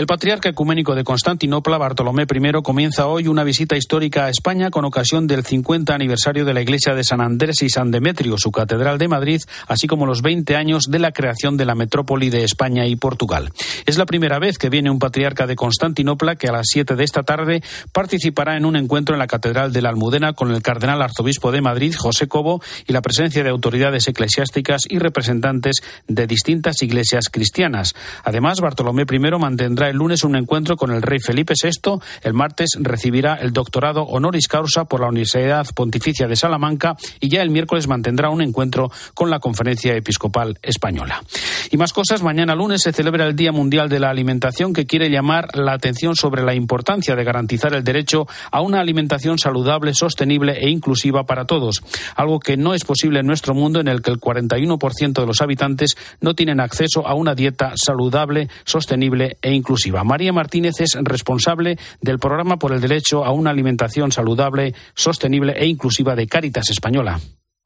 El 0.00 0.06
patriarca 0.06 0.48
ecuménico 0.48 0.94
de 0.94 1.04
Constantinopla, 1.04 1.76
Bartolomé 1.76 2.22
I, 2.22 2.62
comienza 2.62 3.06
hoy 3.06 3.28
una 3.28 3.44
visita 3.44 3.76
histórica 3.76 4.24
a 4.24 4.30
España 4.30 4.70
con 4.70 4.86
ocasión 4.86 5.26
del 5.26 5.44
50 5.44 5.94
aniversario 5.94 6.46
de 6.46 6.54
la 6.54 6.62
iglesia 6.62 6.94
de 6.94 7.04
San 7.04 7.20
Andrés 7.20 7.60
y 7.60 7.68
San 7.68 7.90
Demetrio, 7.90 8.38
su 8.38 8.50
catedral 8.50 8.96
de 8.96 9.08
Madrid, 9.08 9.42
así 9.68 9.86
como 9.86 10.06
los 10.06 10.22
20 10.22 10.56
años 10.56 10.84
de 10.88 11.00
la 11.00 11.12
creación 11.12 11.58
de 11.58 11.66
la 11.66 11.74
metrópoli 11.74 12.30
de 12.30 12.44
España 12.44 12.86
y 12.86 12.96
Portugal. 12.96 13.52
Es 13.84 13.98
la 13.98 14.06
primera 14.06 14.38
vez 14.38 14.56
que 14.56 14.70
viene 14.70 14.90
un 14.90 14.98
patriarca 14.98 15.46
de 15.46 15.54
Constantinopla 15.54 16.36
que 16.36 16.48
a 16.48 16.52
las 16.52 16.68
7 16.70 16.96
de 16.96 17.04
esta 17.04 17.22
tarde 17.22 17.62
participará 17.92 18.56
en 18.56 18.64
un 18.64 18.76
encuentro 18.76 19.14
en 19.14 19.18
la 19.18 19.26
catedral 19.26 19.70
de 19.70 19.82
la 19.82 19.90
Almudena 19.90 20.32
con 20.32 20.50
el 20.50 20.62
cardenal 20.62 21.02
arzobispo 21.02 21.52
de 21.52 21.60
Madrid, 21.60 21.94
José 21.94 22.26
Cobo, 22.26 22.62
y 22.86 22.94
la 22.94 23.02
presencia 23.02 23.44
de 23.44 23.50
autoridades 23.50 24.08
eclesiásticas 24.08 24.84
y 24.88 24.98
representantes 24.98 25.82
de 26.08 26.26
distintas 26.26 26.80
iglesias 26.80 27.24
cristianas. 27.30 27.92
Además, 28.24 28.62
Bartolomé 28.62 29.02
I 29.02 29.18
mantendrá 29.38 29.89
el 29.90 29.96
lunes 29.96 30.24
un 30.24 30.36
encuentro 30.36 30.76
con 30.76 30.90
el 30.90 31.02
rey 31.02 31.18
Felipe 31.18 31.54
VI. 31.60 31.98
El 32.22 32.34
martes 32.34 32.70
recibirá 32.80 33.34
el 33.34 33.52
doctorado 33.52 34.02
honoris 34.04 34.48
causa 34.48 34.84
por 34.84 35.00
la 35.00 35.08
Universidad 35.08 35.66
Pontificia 35.74 36.26
de 36.26 36.36
Salamanca 36.36 36.96
y 37.20 37.28
ya 37.28 37.42
el 37.42 37.50
miércoles 37.50 37.88
mantendrá 37.88 38.30
un 38.30 38.42
encuentro 38.42 38.90
con 39.14 39.30
la 39.30 39.40
Conferencia 39.40 39.94
Episcopal 39.94 40.58
Española. 40.62 41.22
Y 41.70 41.76
más 41.76 41.92
cosas, 41.92 42.22
mañana 42.22 42.54
lunes 42.54 42.82
se 42.82 42.92
celebra 42.92 43.26
el 43.26 43.36
Día 43.36 43.52
Mundial 43.52 43.88
de 43.88 44.00
la 44.00 44.10
Alimentación 44.10 44.72
que 44.72 44.86
quiere 44.86 45.10
llamar 45.10 45.56
la 45.56 45.72
atención 45.72 46.16
sobre 46.16 46.42
la 46.42 46.54
importancia 46.54 47.16
de 47.16 47.24
garantizar 47.24 47.74
el 47.74 47.84
derecho 47.84 48.26
a 48.50 48.60
una 48.60 48.80
alimentación 48.80 49.38
saludable, 49.38 49.94
sostenible 49.94 50.58
e 50.60 50.70
inclusiva 50.70 51.24
para 51.24 51.44
todos, 51.44 51.82
algo 52.16 52.40
que 52.40 52.56
no 52.56 52.74
es 52.74 52.84
posible 52.84 53.20
en 53.20 53.26
nuestro 53.26 53.54
mundo 53.54 53.80
en 53.80 53.88
el 53.88 54.02
que 54.02 54.10
el 54.10 54.20
41% 54.20 55.12
de 55.12 55.26
los 55.26 55.40
habitantes 55.40 55.96
no 56.20 56.34
tienen 56.34 56.60
acceso 56.60 57.06
a 57.06 57.14
una 57.14 57.34
dieta 57.34 57.72
saludable, 57.76 58.48
sostenible 58.64 59.36
e 59.42 59.52
inclusiva. 59.52 59.69
María 60.04 60.32
Martínez 60.32 60.80
es 60.80 60.96
responsable 61.00 61.78
del 62.00 62.18
programa 62.18 62.58
por 62.58 62.72
el 62.72 62.80
derecho 62.80 63.24
a 63.24 63.32
una 63.32 63.50
alimentación 63.50 64.12
saludable, 64.12 64.74
sostenible 64.94 65.52
e 65.56 65.66
inclusiva 65.66 66.16
de 66.16 66.26
Cáritas 66.26 66.70
Española. 66.70 67.20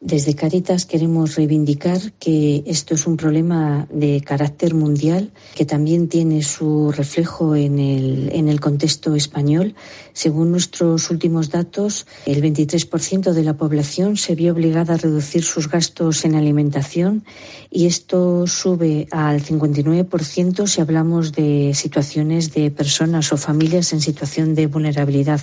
Desde 0.04 0.34
Caritas 0.34 0.84
queremos 0.84 1.34
reivindicar 1.34 1.98
que 2.20 2.62
esto 2.66 2.92
es 2.92 3.06
un 3.06 3.16
problema 3.16 3.88
de 3.90 4.20
carácter 4.20 4.74
mundial 4.74 5.32
que 5.54 5.64
también 5.64 6.08
tiene 6.08 6.42
su 6.42 6.92
reflejo 6.92 7.56
en 7.56 7.78
el, 7.78 8.28
en 8.30 8.50
el 8.50 8.60
contexto 8.60 9.14
español. 9.14 9.74
Según 10.12 10.50
nuestros 10.50 11.10
últimos 11.10 11.48
datos, 11.48 12.06
el 12.26 12.42
23% 12.42 13.32
de 13.32 13.44
la 13.44 13.56
población 13.56 14.18
se 14.18 14.34
vio 14.34 14.52
obligada 14.52 14.92
a 14.92 14.98
reducir 14.98 15.42
sus 15.42 15.70
gastos 15.70 16.26
en 16.26 16.34
alimentación 16.34 17.24
y 17.70 17.86
esto 17.86 18.46
sube 18.46 19.08
al 19.10 19.42
59% 19.42 20.66
si 20.66 20.82
hablamos 20.82 21.32
de 21.32 21.72
situaciones 21.72 22.52
de 22.52 22.70
personas 22.70 23.32
o 23.32 23.38
familias 23.38 23.94
en 23.94 24.02
situación 24.02 24.54
de 24.54 24.66
vulnerabilidad. 24.66 25.40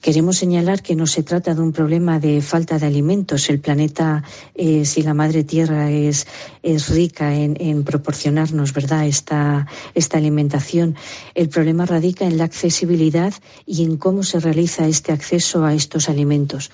Queremos 0.00 0.38
señalar 0.38 0.80
que 0.80 0.94
no 0.94 1.08
se 1.08 1.24
trata 1.24 1.54
de 1.54 1.60
un 1.60 1.72
problema 1.72 2.20
de 2.20 2.40
falta 2.40 2.78
de 2.78 2.86
alimentos. 2.86 3.50
El 3.50 3.58
planeta, 3.58 4.22
eh, 4.54 4.84
si 4.84 5.02
la 5.02 5.12
madre 5.12 5.42
tierra 5.42 5.90
es, 5.90 6.26
es 6.62 6.88
rica 6.88 7.34
en, 7.34 7.56
en, 7.58 7.82
proporcionarnos, 7.82 8.72
¿verdad?, 8.72 9.06
esta, 9.06 9.66
esta 9.94 10.18
alimentación. 10.18 10.94
El 11.34 11.48
problema 11.48 11.84
radica 11.84 12.26
en 12.26 12.38
la 12.38 12.44
accesibilidad 12.44 13.34
y 13.66 13.82
en 13.82 13.96
cómo 13.96 14.22
se 14.22 14.38
realiza 14.38 14.86
este 14.86 15.10
acceso 15.10 15.64
a 15.64 15.74
estos 15.74 16.08
alimentos. 16.08 16.70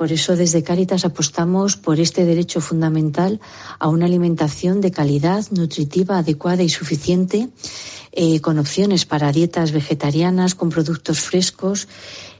Por 0.00 0.12
eso 0.12 0.34
desde 0.34 0.62
Cáritas 0.62 1.04
apostamos 1.04 1.76
por 1.76 2.00
este 2.00 2.24
derecho 2.24 2.62
fundamental 2.62 3.38
a 3.78 3.88
una 3.88 4.06
alimentación 4.06 4.80
de 4.80 4.92
calidad, 4.92 5.44
nutritiva, 5.50 6.16
adecuada 6.16 6.62
y 6.62 6.70
suficiente, 6.70 7.50
eh, 8.12 8.40
con 8.40 8.58
opciones 8.58 9.04
para 9.04 9.30
dietas 9.30 9.72
vegetarianas, 9.72 10.54
con 10.54 10.70
productos 10.70 11.20
frescos 11.20 11.86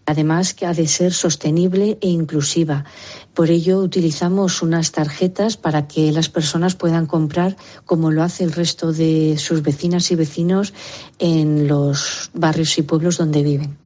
además 0.06 0.54
que 0.54 0.64
ha 0.64 0.72
de 0.72 0.86
ser 0.86 1.12
sostenible 1.12 1.98
e 2.00 2.08
inclusiva. 2.08 2.86
Por 3.34 3.50
ello 3.50 3.80
utilizamos 3.80 4.62
unas 4.62 4.90
tarjetas 4.92 5.58
para 5.58 5.86
que 5.86 6.10
las 6.12 6.30
personas 6.30 6.74
puedan 6.74 7.04
comprar 7.04 7.58
como 7.84 8.10
lo 8.10 8.22
hace 8.22 8.42
el 8.42 8.52
resto 8.52 8.94
de 8.94 9.36
sus 9.38 9.62
vecinas 9.62 10.10
y 10.10 10.14
vecinos 10.14 10.72
en 11.18 11.68
los 11.68 12.30
barrios 12.32 12.78
y 12.78 12.82
pueblos 12.82 13.18
donde 13.18 13.42
viven. 13.42 13.76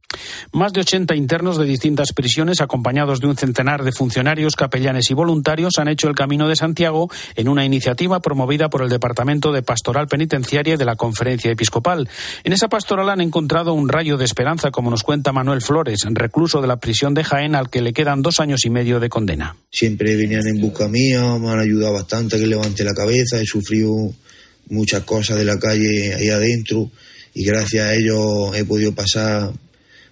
Más 0.51 0.73
de 0.73 0.81
80 0.81 1.15
internos 1.15 1.57
de 1.57 1.65
distintas 1.65 2.13
prisiones, 2.13 2.61
acompañados 2.61 3.19
de 3.19 3.27
un 3.27 3.37
centenar 3.37 3.83
de 3.83 3.91
funcionarios, 3.91 4.55
capellanes 4.55 5.09
y 5.09 5.13
voluntarios, 5.13 5.77
han 5.77 5.87
hecho 5.87 6.07
el 6.07 6.15
Camino 6.15 6.47
de 6.47 6.55
Santiago 6.55 7.09
en 7.35 7.47
una 7.47 7.65
iniciativa 7.65 8.19
promovida 8.19 8.69
por 8.69 8.81
el 8.81 8.89
Departamento 8.89 9.51
de 9.51 9.63
Pastoral 9.63 10.07
Penitenciaria 10.07 10.77
de 10.77 10.85
la 10.85 10.95
Conferencia 10.95 11.51
Episcopal. 11.51 12.09
En 12.43 12.53
esa 12.53 12.67
pastoral 12.67 13.09
han 13.09 13.21
encontrado 13.21 13.73
un 13.73 13.89
rayo 13.89 14.17
de 14.17 14.25
esperanza, 14.25 14.71
como 14.71 14.89
nos 14.89 15.03
cuenta 15.03 15.31
Manuel 15.31 15.61
Flores, 15.61 16.01
recluso 16.09 16.61
de 16.61 16.67
la 16.67 16.77
prisión 16.77 17.13
de 17.13 17.23
Jaén, 17.23 17.55
al 17.55 17.69
que 17.69 17.81
le 17.81 17.93
quedan 17.93 18.21
dos 18.21 18.39
años 18.39 18.65
y 18.65 18.69
medio 18.69 18.99
de 18.99 19.09
condena. 19.09 19.55
Siempre 19.71 20.15
venían 20.15 20.47
en 20.47 20.61
busca 20.61 20.87
mía, 20.87 21.37
me 21.37 21.49
han 21.49 21.59
ayudado 21.59 21.93
bastante 21.93 22.35
a 22.35 22.39
que 22.39 22.47
levante 22.47 22.83
la 22.83 22.93
cabeza, 22.93 23.39
he 23.39 23.45
sufrido 23.45 23.91
muchas 24.69 25.03
cosas 25.03 25.37
de 25.37 25.45
la 25.45 25.59
calle 25.59 26.13
ahí 26.15 26.29
adentro 26.29 26.89
y 27.33 27.43
gracias 27.45 27.87
a 27.87 27.93
ellos 27.93 28.55
he 28.55 28.65
podido 28.65 28.93
pasar 28.93 29.51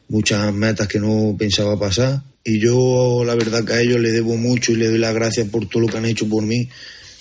muchas 0.10 0.54
metas 0.54 0.88
que 0.88 1.00
no 1.00 1.36
pensaba 1.38 1.80
pasar. 1.80 2.22
Y 2.44 2.60
yo 2.60 3.24
la 3.26 3.36
verdad 3.36 3.63
que 3.63 3.74
a 3.74 3.82
ellos 3.82 4.00
le 4.00 4.12
debo 4.12 4.36
mucho 4.36 4.74
y 4.74 4.76
le 4.76 4.89
doy 4.89 4.98
las 4.98 5.13
gracias 5.13 5.48
por 5.48 5.68
todo 5.68 5.84
lo 5.84 5.88
que 5.88 5.98
han 5.98 6.06
hecho 6.06 6.28
por 6.28 6.44
mí, 6.44 6.68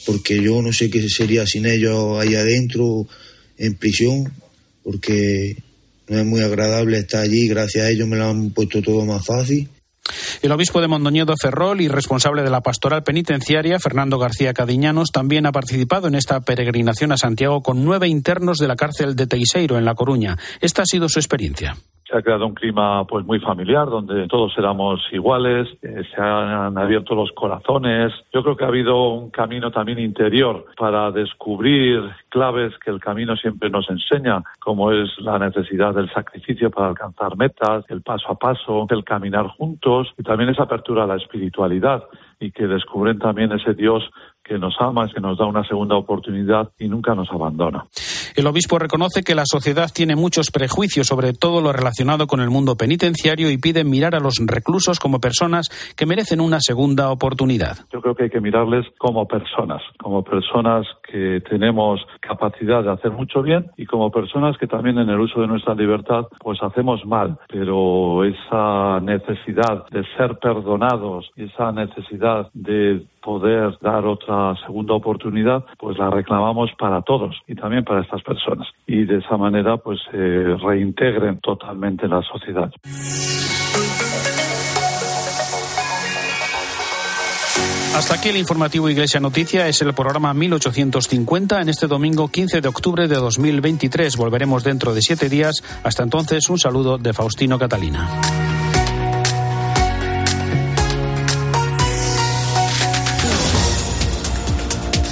porque 0.05 0.42
yo 0.42 0.61
no 0.62 0.73
sé 0.73 0.90
qué 0.90 1.09
sería 1.09 1.47
sin 1.47 1.66
ellos 1.66 2.18
ahí 2.21 2.35
adentro, 2.35 3.07
en 3.57 3.75
prisión, 3.75 4.33
porque 4.83 5.57
no 6.09 6.18
es 6.18 6.27
muy 6.27 6.40
agradable 6.40 6.99
estar 6.99 7.23
allí, 7.23 7.47
gracias 7.47 7.85
a 7.85 7.90
ellos 7.90 8.09
me 8.09 8.16
lo 8.16 8.29
han 8.29 8.51
puesto 8.51 8.83
todo 8.83 9.05
más 9.05 9.25
fácil. 9.25 9.68
El 10.42 10.51
obispo 10.51 10.81
de 10.81 10.88
Mondoñedo 10.88 11.35
Ferrol 11.40 11.81
y 11.81 11.87
responsable 11.87 12.42
de 12.42 12.51
la 12.51 12.61
pastoral 12.61 13.05
penitenciaria, 13.05 13.79
Fernando 13.79 14.18
García 14.18 14.53
Cadiñanos, 14.53 15.11
también 15.12 15.47
ha 15.47 15.53
participado 15.53 16.09
en 16.09 16.16
esta 16.16 16.40
peregrinación 16.40 17.12
a 17.12 17.16
Santiago 17.16 17.62
con 17.62 17.85
nueve 17.85 18.09
internos 18.09 18.59
de 18.59 18.66
la 18.66 18.75
cárcel 18.75 19.14
de 19.14 19.29
Teiseiro, 19.29 19.79
en 19.79 19.85
La 19.85 19.95
Coruña. 19.95 20.37
Esta 20.61 20.83
ha 20.83 20.87
sido 20.87 21.09
su 21.09 21.21
experiencia 21.21 21.77
se 22.12 22.18
ha 22.18 22.22
creado 22.22 22.46
un 22.46 22.55
clima 22.55 23.07
pues 23.07 23.25
muy 23.25 23.40
familiar 23.40 23.88
donde 23.88 24.29
todos 24.29 24.53
éramos 24.59 25.01
iguales, 25.12 25.66
eh, 25.81 26.03
se 26.14 26.20
han 26.20 26.77
abierto 26.77 27.14
los 27.14 27.33
corazones. 27.33 28.12
Yo 28.35 28.42
creo 28.42 28.55
que 28.55 28.64
ha 28.64 28.68
habido 28.68 29.14
un 29.14 29.31
camino 29.31 29.70
también 29.70 29.98
interior 29.98 30.66
para 30.77 31.11
descubrir 31.11 32.03
claves 32.29 32.75
que 32.85 32.90
el 32.90 33.01
camino 33.01 33.35
siempre 33.37 33.70
nos 33.70 33.88
enseña, 33.88 34.42
como 34.61 34.92
es 34.92 35.09
la 35.20 35.38
necesidad 35.38 35.94
del 35.94 36.12
sacrificio 36.12 36.70
para 36.70 36.88
alcanzar 36.88 37.37
metas, 37.37 37.85
el 37.88 38.03
paso 38.03 38.29
a 38.29 38.35
paso, 38.35 38.87
el 38.90 39.05
caminar 39.05 39.46
juntos 39.46 40.12
y 40.18 40.22
también 40.22 40.51
esa 40.51 40.64
apertura 40.64 41.05
a 41.05 41.07
la 41.07 41.16
espiritualidad 41.16 42.03
y 42.38 42.51
que 42.51 42.66
descubren 42.66 43.18
también 43.18 43.53
ese 43.53 43.72
Dios 43.72 44.05
que 44.44 44.59
nos 44.59 44.75
ama, 44.81 45.09
que 45.09 45.20
nos 45.20 45.38
da 45.38 45.46
una 45.46 45.64
segunda 45.64 45.96
oportunidad 45.96 46.70
y 46.79 46.88
nunca 46.88 47.14
nos 47.14 47.31
abandona. 47.31 47.87
El 48.37 48.46
obispo 48.46 48.78
reconoce 48.78 49.22
que 49.22 49.35
la 49.35 49.44
sociedad 49.46 49.90
tiene 49.94 50.16
muchos 50.16 50.50
prejuicios 50.50 51.06
sobre 51.06 51.32
todo 51.32 51.61
lo 51.61 51.72
relacionado 51.72 52.26
con 52.26 52.40
el 52.40 52.50
mundo 52.50 52.76
penitenciario 52.76 53.50
y 53.50 53.58
pide 53.58 53.85
mirar 53.85 54.14
a 54.14 54.20
los 54.20 54.35
reclusos 54.46 54.98
como 54.98 55.20
personas 55.20 55.68
que 55.96 56.06
merecen 56.06 56.40
una 56.40 56.61
segunda 56.61 57.11
oportunidad. 57.11 57.78
Yo 57.92 58.00
creo 58.00 58.14
que 58.14 58.24
hay 58.24 58.30
que 58.30 58.40
mirarles 58.40 58.87
como 58.98 59.26
personas, 59.26 59.82
como 59.98 60.22
personas 60.22 60.87
que 61.11 61.40
tenemos 61.48 62.00
capacidad 62.20 62.82
de 62.82 62.92
hacer 62.92 63.11
mucho 63.12 63.42
bien 63.42 63.70
y 63.76 63.87
como 63.87 64.11
personas 64.11 64.56
que 64.58 64.66
también 64.66 64.98
en 64.98 65.08
el 65.08 65.20
uso 65.20 65.40
de 65.40 65.46
nuestra 65.46 65.74
libertad 65.74 66.26
pues 66.40 66.58
hacemos 66.62 67.04
mal, 67.04 67.38
pero 67.48 68.24
esa 68.24 69.00
necesidad 69.00 69.87
de 69.90 70.04
ser 70.16 70.38
perdonados, 70.38 71.30
esa 71.37 71.72
necesidad 71.72 72.48
de 72.54 73.04
poder 73.22 73.78
dar 73.80 74.04
otra 74.04 74.54
segunda 74.66 74.94
oportunidad, 74.94 75.64
pues 75.78 75.96
la 75.98 76.11
reclamamos 76.11 76.70
para 76.78 77.02
todos 77.02 77.37
y 77.46 77.54
también 77.54 77.85
para 77.85 78.02
estas 78.02 78.22
personas. 78.22 78.68
Y 78.87 79.04
de 79.04 79.18
esa 79.18 79.37
manera, 79.37 79.78
pues 79.78 80.00
se 80.11 80.56
reintegren 80.56 81.40
totalmente 81.40 82.04
en 82.04 82.11
la 82.11 82.22
sociedad. 82.22 82.70
Hasta 87.94 88.14
aquí 88.14 88.30
el 88.30 88.38
informativo 88.38 88.88
Iglesia 88.88 89.20
Noticia. 89.20 89.68
Es 89.68 89.82
el 89.82 89.92
programa 89.92 90.32
1850 90.32 91.61
en 91.61 91.68
este 91.68 91.87
domingo 91.87 92.28
15 92.28 92.62
de 92.62 92.68
octubre 92.68 93.06
de 93.06 93.16
2023. 93.16 94.16
Volveremos 94.16 94.64
dentro 94.64 94.94
de 94.94 95.02
siete 95.02 95.28
días. 95.28 95.62
Hasta 95.85 96.02
entonces, 96.02 96.48
un 96.48 96.58
saludo 96.58 96.96
de 96.96 97.12
Faustino 97.12 97.58
Catalina. 97.58 98.08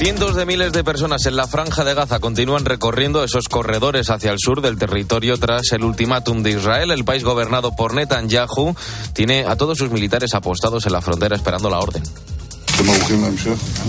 Cientos 0.02 0.34
de 0.34 0.46
miles 0.46 0.72
de 0.72 0.82
personas 0.82 1.26
en 1.26 1.36
la 1.36 1.46
franja 1.46 1.84
de 1.84 1.92
Gaza 1.92 2.20
continúan 2.20 2.64
recorriendo 2.64 3.22
esos 3.22 3.50
corredores 3.50 4.08
hacia 4.08 4.32
el 4.32 4.38
sur 4.38 4.62
del 4.62 4.78
territorio 4.78 5.36
tras 5.36 5.72
el 5.72 5.84
ultimátum 5.84 6.42
de 6.42 6.52
Israel. 6.52 6.90
El 6.90 7.04
país 7.04 7.22
gobernado 7.22 7.76
por 7.76 7.92
Netanyahu 7.92 8.74
tiene 9.12 9.44
a 9.44 9.56
todos 9.56 9.76
sus 9.76 9.90
militares 9.90 10.32
apostados 10.32 10.86
en 10.86 10.92
la 10.92 11.02
frontera 11.02 11.36
esperando 11.36 11.68
la 11.68 11.80
orden. 11.80 12.02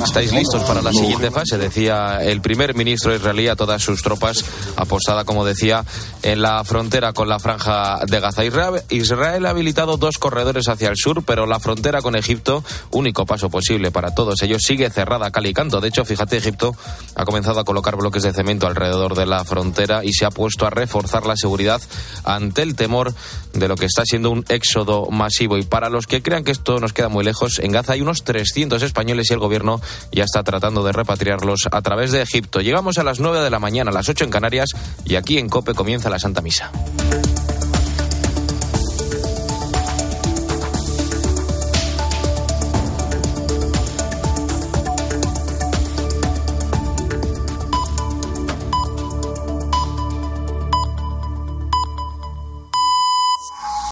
Estáis 0.04 0.32
listos 0.34 0.64
para 0.64 0.82
la 0.82 0.92
siguiente 0.92 1.32
fase, 1.32 1.58
decía 1.58 2.20
el 2.22 2.42
primer 2.42 2.76
ministro 2.76 3.16
israelí 3.16 3.48
a 3.48 3.56
todas 3.56 3.82
sus 3.82 4.02
tropas 4.02 4.44
apostada, 4.76 5.24
como 5.24 5.46
decía, 5.46 5.86
en 6.24 6.42
la 6.42 6.64
frontera 6.64 7.14
con 7.14 7.30
la 7.30 7.40
franja 7.40 8.00
de 8.06 8.20
Gaza. 8.20 8.44
Israel 8.90 9.46
ha 9.46 9.50
habilitado 9.50 9.98
dos 9.98 10.18
corredores 10.18 10.68
hacia 10.68 10.90
el 10.90 10.98
sur, 10.98 11.24
pero 11.24 11.46
la 11.46 11.60
frontera 11.60 12.02
con 12.02 12.16
Egipto, 12.16 12.64
único 12.92 13.26
paso 13.26 13.50
posible 13.50 13.92
para 13.92 14.14
todos 14.14 14.42
ellos, 14.42 14.62
sigue 14.66 14.90
cerrada 14.90 15.32
cal 15.32 15.46
y 15.46 15.54
canto. 15.54 15.80
De 15.80 15.88
hecho, 15.88 16.04
fíjate, 16.04 16.38
Egipto 16.38 16.76
ha 17.16 17.26
comenzado 17.26 17.60
a 17.60 17.64
colocar 17.64 17.96
bloques 17.96 18.24
de 18.24 18.34
cemento 18.34 18.68
alrededor 18.68 19.16
de 19.16 19.26
la 19.26 19.46
frontera 19.46 20.04
y 20.04 20.14
se 20.14 20.26
ha 20.26 20.32
puesto 20.32 20.66
a 20.66 20.70
reforzar 20.70 21.26
la 21.26 21.38
seguridad 21.38 21.82
ante 22.24 22.62
el 22.62 22.76
temor 22.76 23.14
de 23.54 23.68
lo 23.68 23.76
que 23.76 23.86
está 23.86 24.04
siendo 24.06 24.32
un 24.32 24.46
éxodo 24.50 25.08
masivo. 25.12 25.58
Y 25.58 25.64
para 25.64 25.90
los 25.90 26.08
que 26.08 26.22
crean 26.22 26.44
que 26.44 26.52
esto 26.52 26.80
nos 26.80 26.94
queda 26.94 27.10
muy 27.10 27.24
lejos, 27.24 27.60
en 27.60 27.72
Gaza 27.72 27.94
hay 27.94 28.02
unos 28.02 28.24
300 28.24 28.81
españoles 28.82 29.30
y 29.30 29.34
el 29.34 29.40
gobierno 29.40 29.82
ya 30.12 30.24
está 30.24 30.44
tratando 30.44 30.84
de 30.84 30.92
repatriarlos 30.92 31.68
a 31.72 31.82
través 31.82 32.12
de 32.12 32.22
Egipto. 32.22 32.62
Llegamos 32.62 32.98
a 32.98 33.04
las 33.04 33.20
9 33.20 33.40
de 33.40 33.50
la 33.50 33.60
mañana, 33.60 33.92
a 33.92 33.94
las 33.94 34.10
8 34.10 34.26
en 34.26 34.32
Canarias, 34.32 34.70
y 35.06 35.16
aquí 35.16 35.38
en 35.38 35.50
COPE 35.50 35.74
comienza 35.74 36.10
la 36.10 36.20
Santa 36.20 36.42
Misa. 36.42 36.72